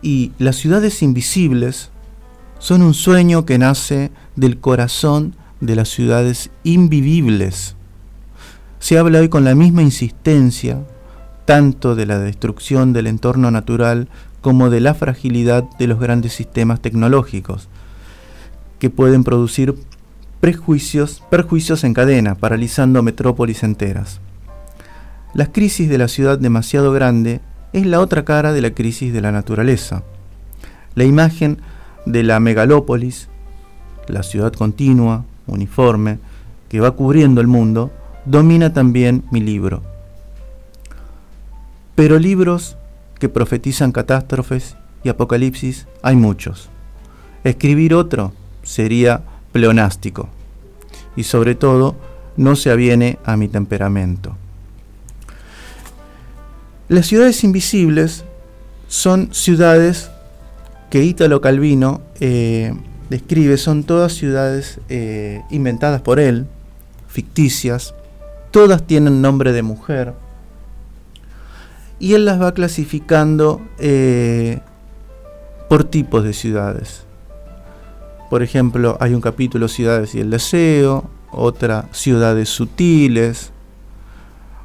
[0.03, 1.89] y las ciudades invisibles
[2.59, 7.75] son un sueño que nace del corazón de las ciudades invivibles.
[8.77, 10.83] Se habla hoy con la misma insistencia
[11.45, 14.09] tanto de la destrucción del entorno natural
[14.43, 17.69] como de la fragilidad de los grandes sistemas tecnológicos,
[18.77, 19.73] que pueden producir
[20.41, 24.19] prejuicios, perjuicios en cadena, paralizando metrópolis enteras.
[25.33, 27.39] La crisis de la ciudad demasiado grande
[27.71, 30.03] es la otra cara de la crisis de la naturaleza.
[30.93, 31.59] La imagen
[32.05, 33.29] de la megalópolis,
[34.07, 36.19] la ciudad continua, uniforme,
[36.67, 37.93] que va cubriendo el mundo,
[38.25, 39.83] domina también mi libro.
[41.95, 42.75] Pero libros
[43.23, 46.67] que profetizan catástrofes y apocalipsis hay muchos.
[47.45, 48.33] Escribir otro
[48.63, 49.23] sería
[49.53, 50.27] pleonástico
[51.15, 51.95] y sobre todo
[52.35, 54.35] no se aviene a mi temperamento.
[56.89, 58.25] Las ciudades invisibles
[58.89, 60.11] son ciudades
[60.89, 62.73] que Ítalo Calvino eh,
[63.09, 66.45] describe, son todas ciudades eh, inventadas por él,
[67.07, 67.95] ficticias,
[68.51, 70.13] todas tienen nombre de mujer,
[72.03, 74.59] y él las va clasificando eh,
[75.69, 77.05] por tipos de ciudades.
[78.29, 83.53] Por ejemplo, hay un capítulo Ciudades y el Deseo, otra Ciudades Sutiles,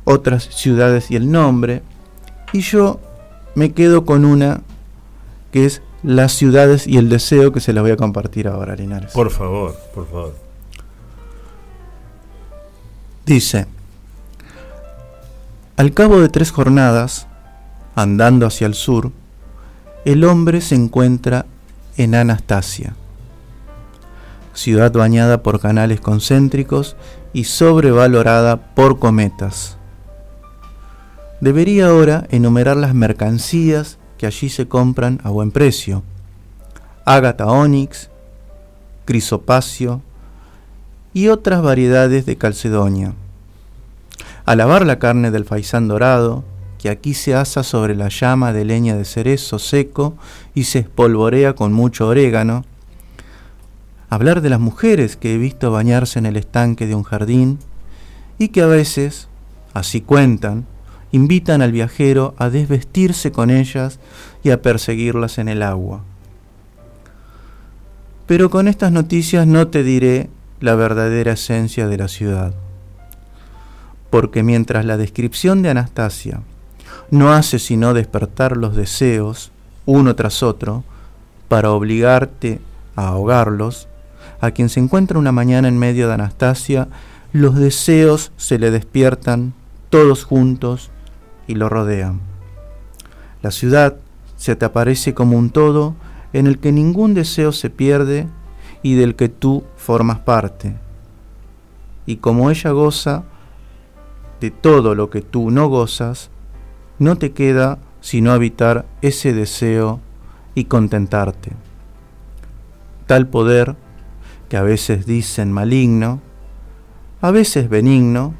[0.02, 1.82] otras Ciudades y el Nombre,
[2.52, 2.98] y yo
[3.54, 4.62] me quedo con una
[5.52, 9.12] que es Las Ciudades y el Deseo, que se las voy a compartir ahora, Linares.
[9.12, 10.34] Por favor, por favor.
[13.24, 13.68] Dice,
[15.76, 17.27] al cabo de tres jornadas,
[18.02, 19.10] andando hacia el sur,
[20.04, 21.46] el hombre se encuentra
[21.96, 22.94] en Anastasia,
[24.54, 26.94] ciudad bañada por canales concéntricos
[27.32, 29.78] y sobrevalorada por cometas.
[31.40, 36.04] Debería ahora enumerar las mercancías que allí se compran a buen precio.
[37.04, 38.10] Ágata onix,
[39.06, 40.02] crisopacio
[41.12, 43.14] y otras variedades de calcedonia.
[44.44, 46.44] A lavar la carne del faisán dorado,
[46.78, 50.16] que aquí se asa sobre la llama de leña de cerezo seco
[50.54, 52.64] y se espolvorea con mucho orégano.
[54.08, 57.58] Hablar de las mujeres que he visto bañarse en el estanque de un jardín
[58.38, 59.28] y que a veces,
[59.74, 60.66] así cuentan,
[61.12, 63.98] invitan al viajero a desvestirse con ellas
[64.42, 66.04] y a perseguirlas en el agua.
[68.26, 70.30] Pero con estas noticias no te diré
[70.60, 72.54] la verdadera esencia de la ciudad.
[74.10, 76.42] Porque mientras la descripción de Anastasia
[77.10, 79.50] no hace sino despertar los deseos,
[79.86, 80.84] uno tras otro,
[81.48, 82.60] para obligarte
[82.96, 83.88] a ahogarlos,
[84.40, 86.88] a quien se encuentra una mañana en medio de Anastasia,
[87.32, 89.54] los deseos se le despiertan
[89.90, 90.90] todos juntos
[91.46, 92.20] y lo rodean.
[93.42, 93.96] La ciudad
[94.36, 95.94] se te aparece como un todo
[96.32, 98.26] en el que ningún deseo se pierde
[98.82, 100.76] y del que tú formas parte.
[102.06, 103.24] Y como ella goza
[104.40, 106.30] de todo lo que tú no gozas,
[106.98, 110.00] no te queda sino habitar ese deseo
[110.54, 111.52] y contentarte.
[113.06, 113.76] Tal poder,
[114.48, 116.20] que a veces dicen maligno,
[117.20, 118.34] a veces benigno,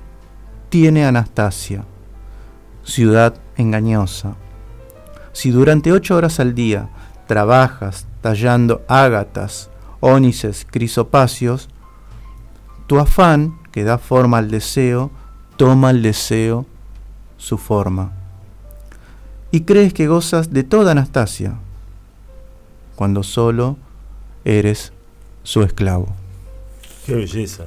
[0.69, 1.85] tiene Anastasia
[2.89, 4.35] ciudad engañosa.
[5.33, 6.89] Si durante ocho horas al día
[7.27, 9.71] trabajas tallando ágatas,
[10.01, 11.69] ónices, crisopacios,
[12.87, 15.11] tu afán que da forma al deseo,
[15.57, 16.65] toma al deseo
[17.37, 18.18] su forma.
[19.51, 21.55] Y crees que gozas de toda Anastasia,
[22.97, 23.77] cuando solo
[24.45, 24.93] eres
[25.43, 26.15] su esclavo.
[27.07, 27.65] Qué belleza.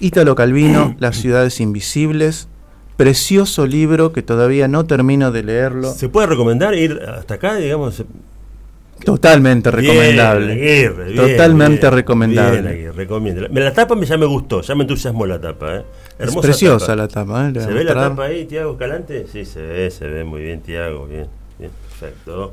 [0.00, 2.48] Ítalo Calvino, Las ciudades invisibles,
[2.96, 5.92] precioso libro que todavía no termino de leerlo.
[5.92, 8.02] ¿Se puede recomendar ir hasta acá, digamos?
[9.04, 10.54] Totalmente recomendable.
[10.54, 12.60] Bien, Aguirre, bien, Totalmente bien, recomendable.
[12.62, 15.76] bien, Aguirre, La tapa ya me gustó, ya me entusiasmó la tapa.
[15.76, 15.82] ¿eh?
[16.18, 16.96] Es preciosa tapa.
[16.96, 17.48] la tapa.
[17.48, 17.52] ¿eh?
[17.60, 19.26] ¿Se ve la tapa ahí, Tiago Escalante?
[19.30, 21.06] Sí, se ve, se ve muy bien, Tiago.
[21.06, 21.26] Bien,
[21.58, 22.52] bien, perfecto.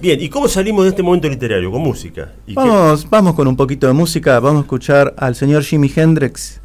[0.00, 1.70] Bien, ¿y cómo salimos de este momento literario?
[1.70, 2.32] Con música.
[2.46, 4.40] ¿Y qué- Vamos, vamos con un poquito de música.
[4.40, 6.60] Vamos a escuchar al señor Jimi Hendrix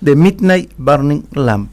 [0.00, 1.70] de Midnight Burning Lamp.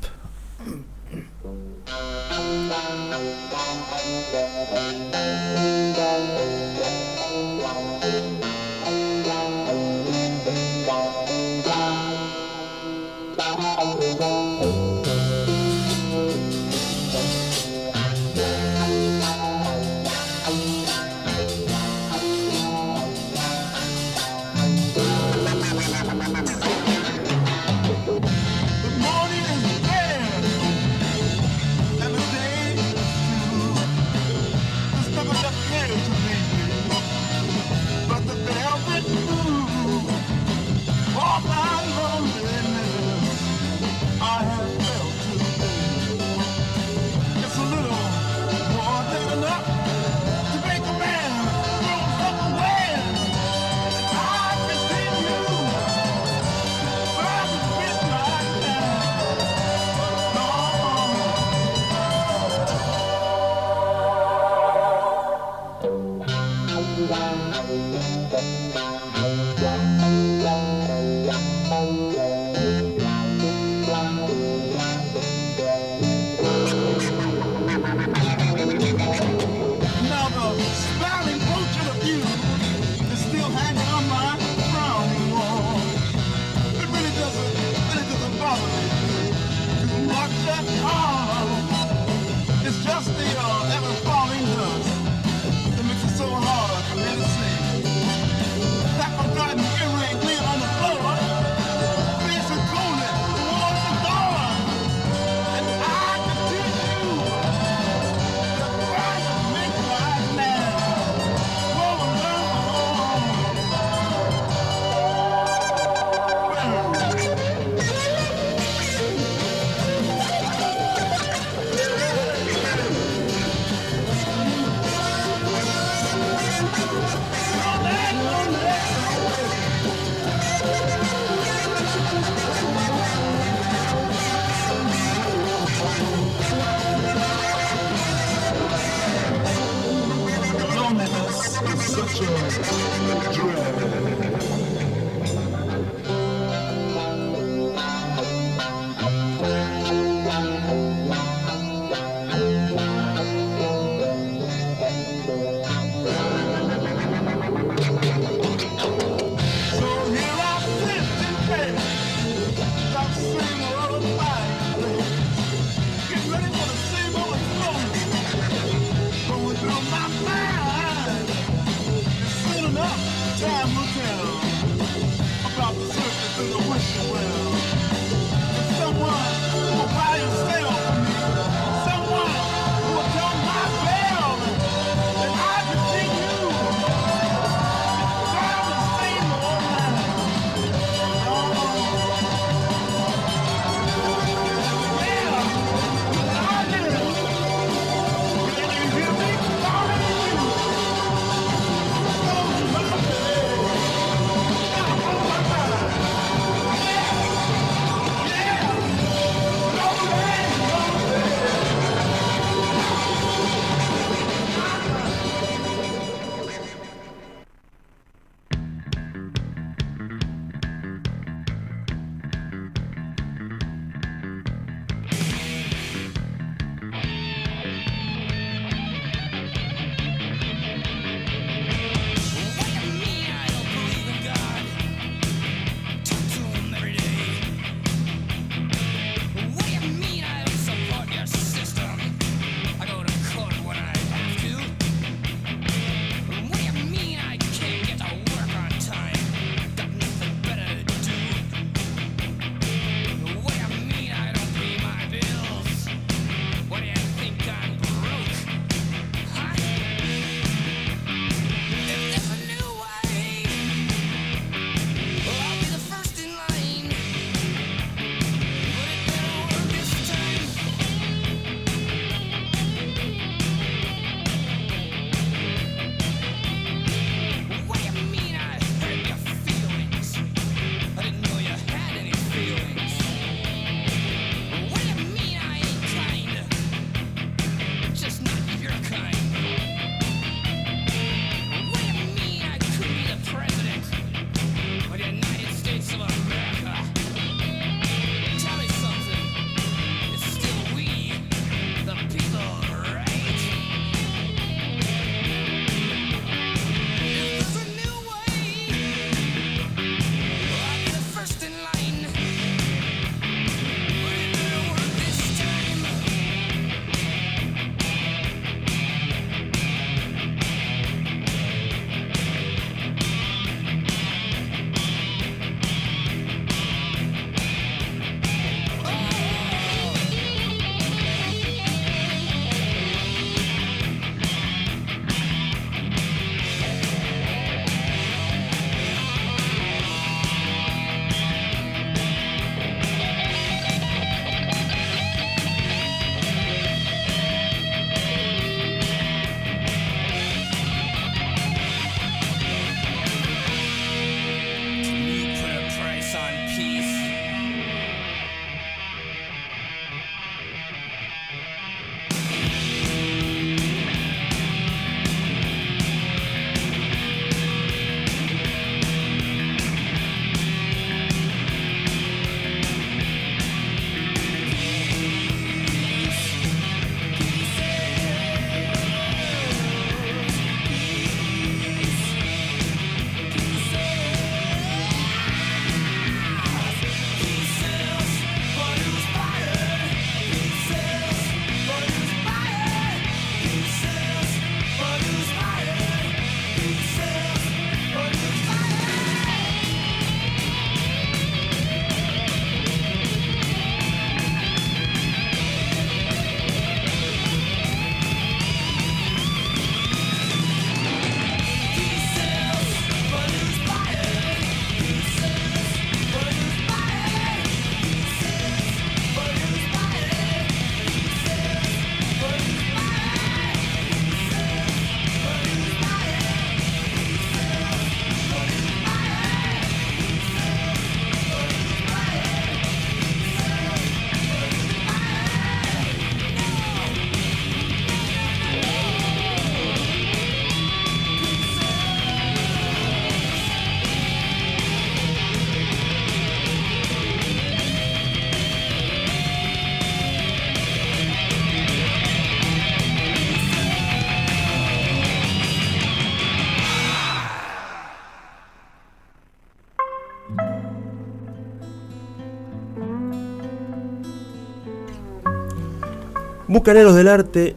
[466.68, 467.56] Bucaneros del Arte,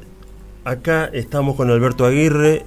[0.63, 2.65] acá estamos con Alberto Aguirre,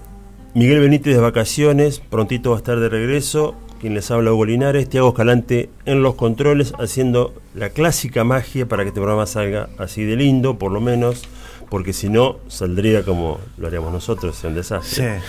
[0.53, 4.89] Miguel Benítez de vacaciones, prontito va a estar de regreso, quien les habla Hugo Linares,
[4.89, 10.03] Tiago Escalante en los controles, haciendo la clásica magia para que este programa salga así
[10.03, 11.23] de lindo, por lo menos,
[11.69, 15.21] porque si no, saldría como lo haríamos nosotros, un desastre.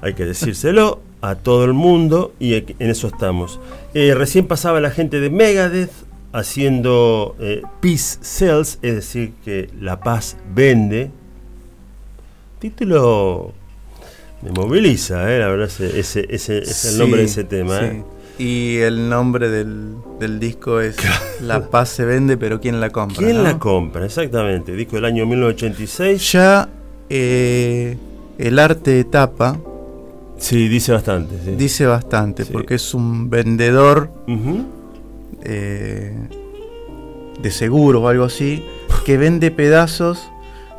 [0.00, 3.60] Hay que decírselo a todo el mundo y en eso estamos.
[3.94, 10.00] Eh, recién pasaba la gente de Megadeth haciendo eh, Peace Sells, es decir, que la
[10.00, 11.10] paz vende.
[12.58, 13.52] Título
[14.42, 17.78] me moviliza, eh, la verdad, ese, ese, ese es el nombre de ese tema.
[17.80, 17.84] sí.
[17.86, 18.04] eh.
[18.40, 20.96] Y el nombre del, del disco es
[21.42, 23.18] La paz se vende, pero ¿quién la compra?
[23.18, 23.42] ¿Quién no?
[23.42, 24.04] la compra?
[24.04, 26.32] Exactamente, disco del año 1986.
[26.32, 26.68] Ya
[27.10, 27.96] eh,
[28.38, 29.58] el arte de tapa
[30.38, 31.34] Sí, dice bastante.
[31.44, 31.50] sí.
[31.56, 32.52] dice bastante, Sí.
[32.52, 34.08] porque es un vendedor.
[35.44, 36.12] Eh,
[37.40, 38.64] de seguros o algo así,
[39.04, 40.28] que vende pedazos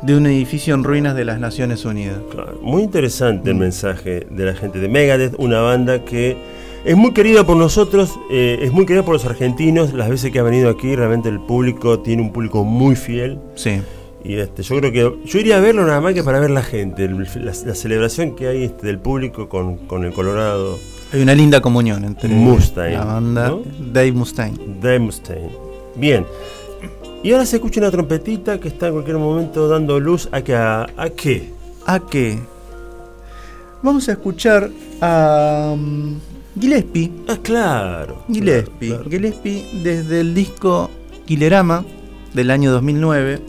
[0.02, 2.18] de un edificio en ruinas de las Naciones Unidas.
[2.30, 6.36] Claro, Muy interesante el mensaje de la gente de Megadeth, una banda que
[6.84, 9.92] es muy querida por nosotros, eh, es muy querida por los argentinos.
[9.92, 13.38] Las veces que ha venido aquí, realmente el público tiene un público muy fiel.
[13.54, 13.82] Sí.
[14.24, 16.62] Y este, yo creo que yo iría a verlo nada más que para ver la
[16.62, 20.78] gente, el- la, la celebración que hay este, del público con, con el Colorado
[21.12, 23.62] Hay una linda comunión entre Mustaine, la banda ¿no?
[23.92, 24.56] Dave Mustaine.
[24.80, 25.50] Dave Mustaine.
[25.96, 26.24] Bien.
[27.22, 30.54] Y ahora se escucha una trompetita que está en cualquier momento dando luz a que
[30.54, 31.52] a, a qué.
[31.86, 32.38] ¿A qué?
[33.82, 34.70] Vamos a escuchar
[35.00, 36.18] a um,
[36.58, 37.10] Gillespie.
[37.28, 38.24] Ah, claro.
[38.30, 38.88] Gillespie.
[38.88, 39.10] claro, claro.
[39.10, 40.90] Gillespie desde el disco
[41.26, 41.84] Killerama
[42.34, 43.40] del año 2009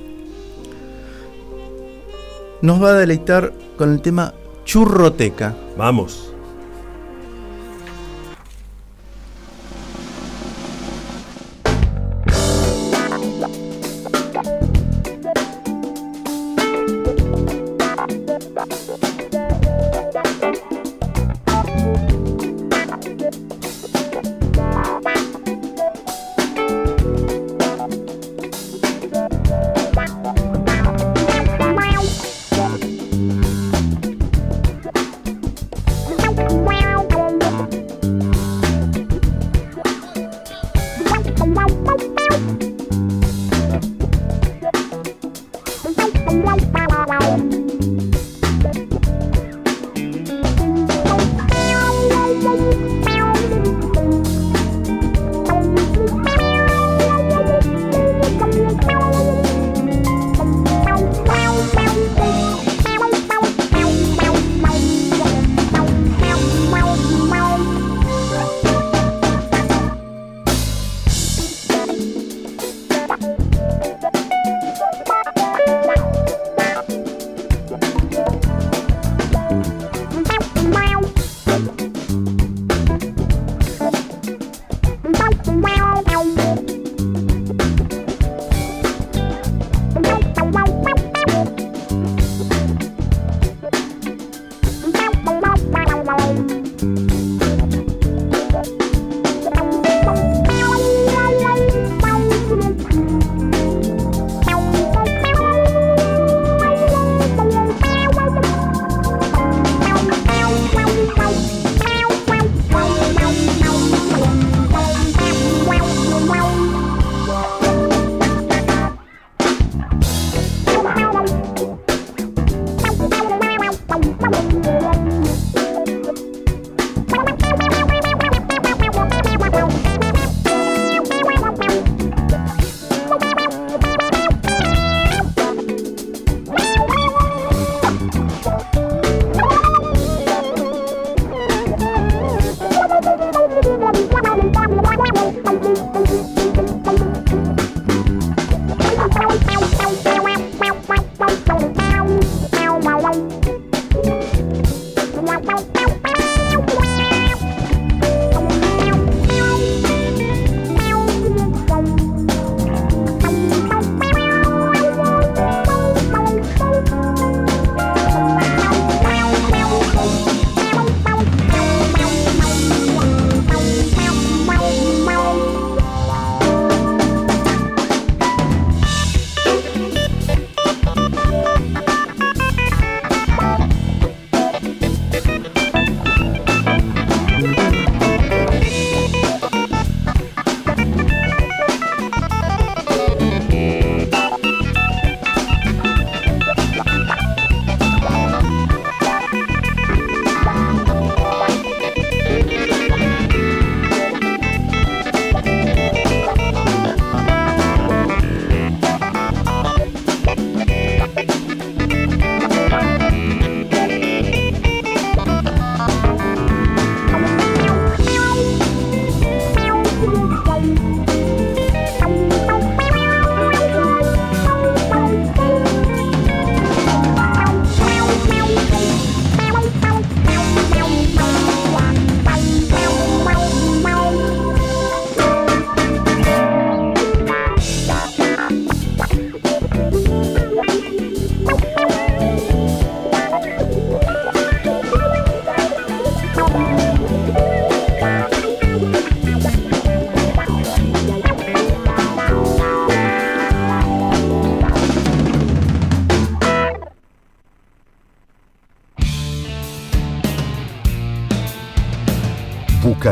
[2.62, 4.34] nos va a deleitar con el tema
[4.66, 5.56] Churroteca.
[5.78, 6.31] Vamos.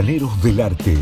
[0.09, 0.97] Bucaneros del Arte,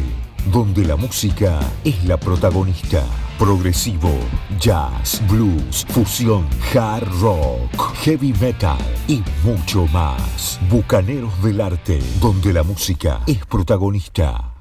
[0.52, 3.06] donde la música es la protagonista.
[3.40, 4.12] Progresivo,
[4.60, 8.78] jazz, blues, fusión, hard rock, heavy metal
[9.08, 10.60] y mucho más.
[10.70, 14.52] Bucaneros del Arte, donde la música es protagonista.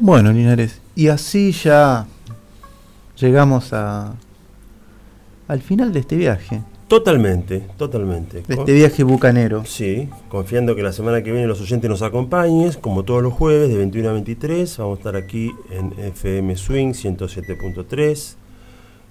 [0.00, 2.06] Bueno, Linares, y así ya
[3.16, 4.12] llegamos a
[5.48, 6.60] al final de este viaje,
[6.90, 8.42] Totalmente, totalmente.
[8.48, 9.64] de este viaje bucanero.
[9.64, 13.68] Sí, confiando que la semana que viene los oyentes nos acompañen, como todos los jueves
[13.68, 18.34] de 21 a 23, vamos a estar aquí en FM Swing 107.3,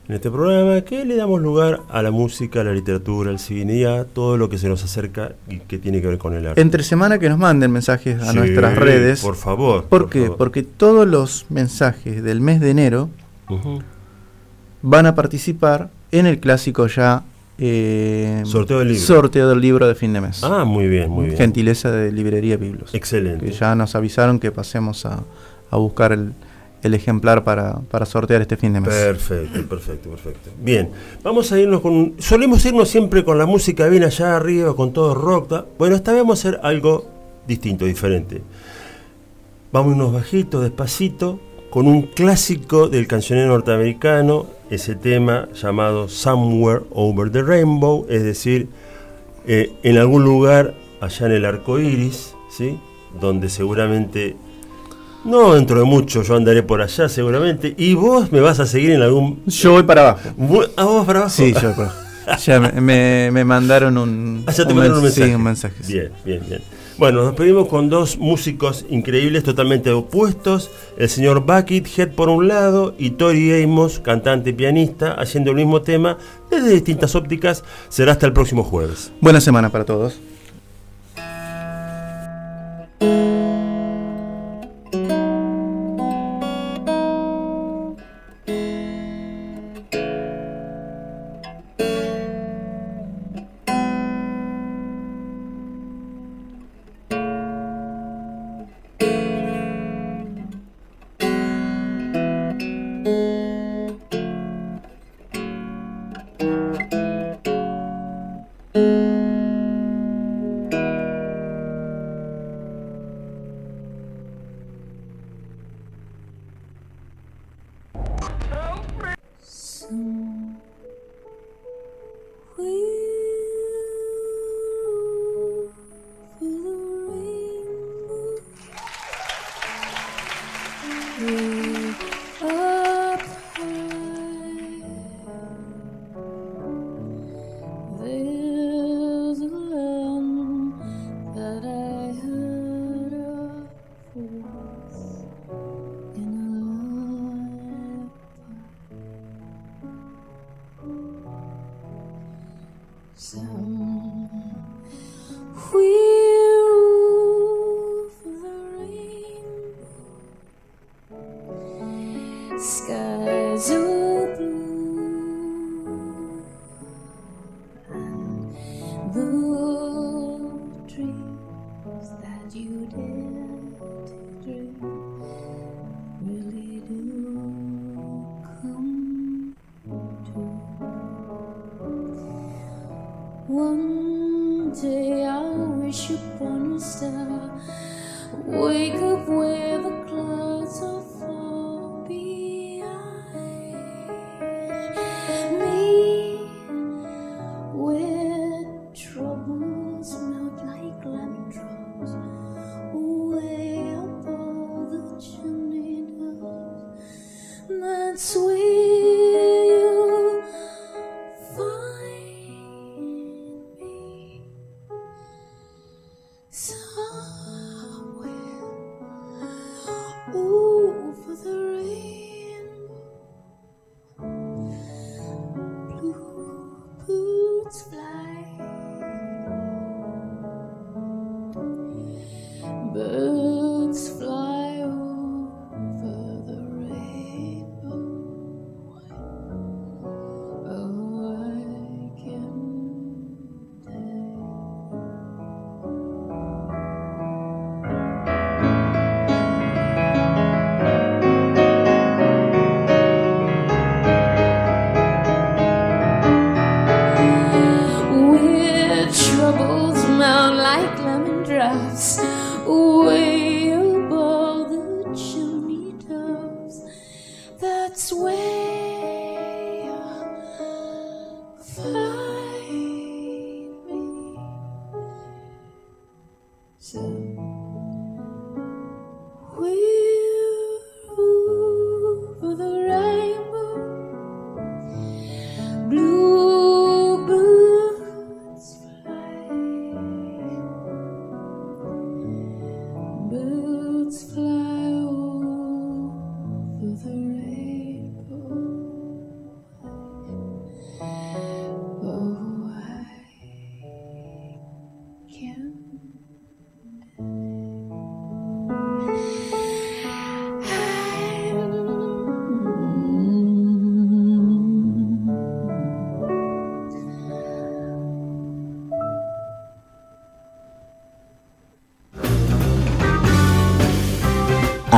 [0.10, 3.76] en este programa que le damos lugar a la música, a la literatura, al cine
[3.78, 6.48] y a todo lo que se nos acerca y que tiene que ver con el
[6.48, 6.60] arte.
[6.60, 9.22] Entre semana que nos manden mensajes a Sí, nuestras redes.
[9.22, 9.86] Por favor.
[9.86, 10.24] ¿Por, por qué?
[10.24, 10.38] favor.
[10.38, 13.10] Porque todos los mensajes del mes de enero
[14.82, 17.24] van a participar en el clásico ya
[17.60, 19.04] eh, Sorteo del libro.
[19.04, 20.44] sorteo del libro de fin de mes.
[20.44, 21.38] Ah, muy bien, muy bien.
[21.38, 22.94] Gentileza de Librería Biblos.
[22.94, 23.46] Excelente.
[23.46, 25.24] Que ya nos avisaron que pasemos a,
[25.70, 26.34] a buscar el,
[26.82, 28.90] el ejemplar para, para sortear este fin de mes.
[28.90, 30.50] Perfecto, perfecto, perfecto.
[30.62, 30.90] Bien,
[31.24, 32.14] vamos a irnos con...
[32.20, 35.66] Solemos irnos siempre con la música bien allá arriba, con todo rock.
[35.78, 37.06] Bueno, esta vez vamos a hacer algo
[37.48, 38.42] distinto, diferente.
[39.72, 47.32] Vamos unos bajitos, despacito, con un clásico del cancionero norteamericano, ese tema llamado Somewhere Over
[47.32, 48.68] the Rainbow, es decir,
[49.48, 52.78] eh, en algún lugar allá en el arco iris, ¿sí?
[53.20, 54.36] donde seguramente,
[55.26, 58.92] no dentro de mucho, yo andaré por allá seguramente, y vos me vas a seguir
[58.92, 59.44] en algún...
[59.48, 60.30] Yo voy para abajo.
[60.78, 61.34] ¿Ah, vos para abajo?
[61.36, 62.06] Sí, yo voy para abajo.
[62.46, 65.36] Ya me, me- me mandaron un, Ah, ya te un mandaron un mens- sí, mensaje.
[65.36, 65.76] un mensaje.
[65.88, 66.62] Bien, bien, bien.
[67.00, 70.70] Bueno, nos despedimos con dos músicos increíbles, totalmente opuestos.
[70.98, 75.56] El señor Bucket Head por un lado y Tori Amos, cantante y pianista, haciendo el
[75.56, 76.18] mismo tema
[76.52, 77.64] desde distintas ópticas.
[77.88, 79.14] Será hasta el próximo jueves.
[79.22, 80.20] Buena semana para todos.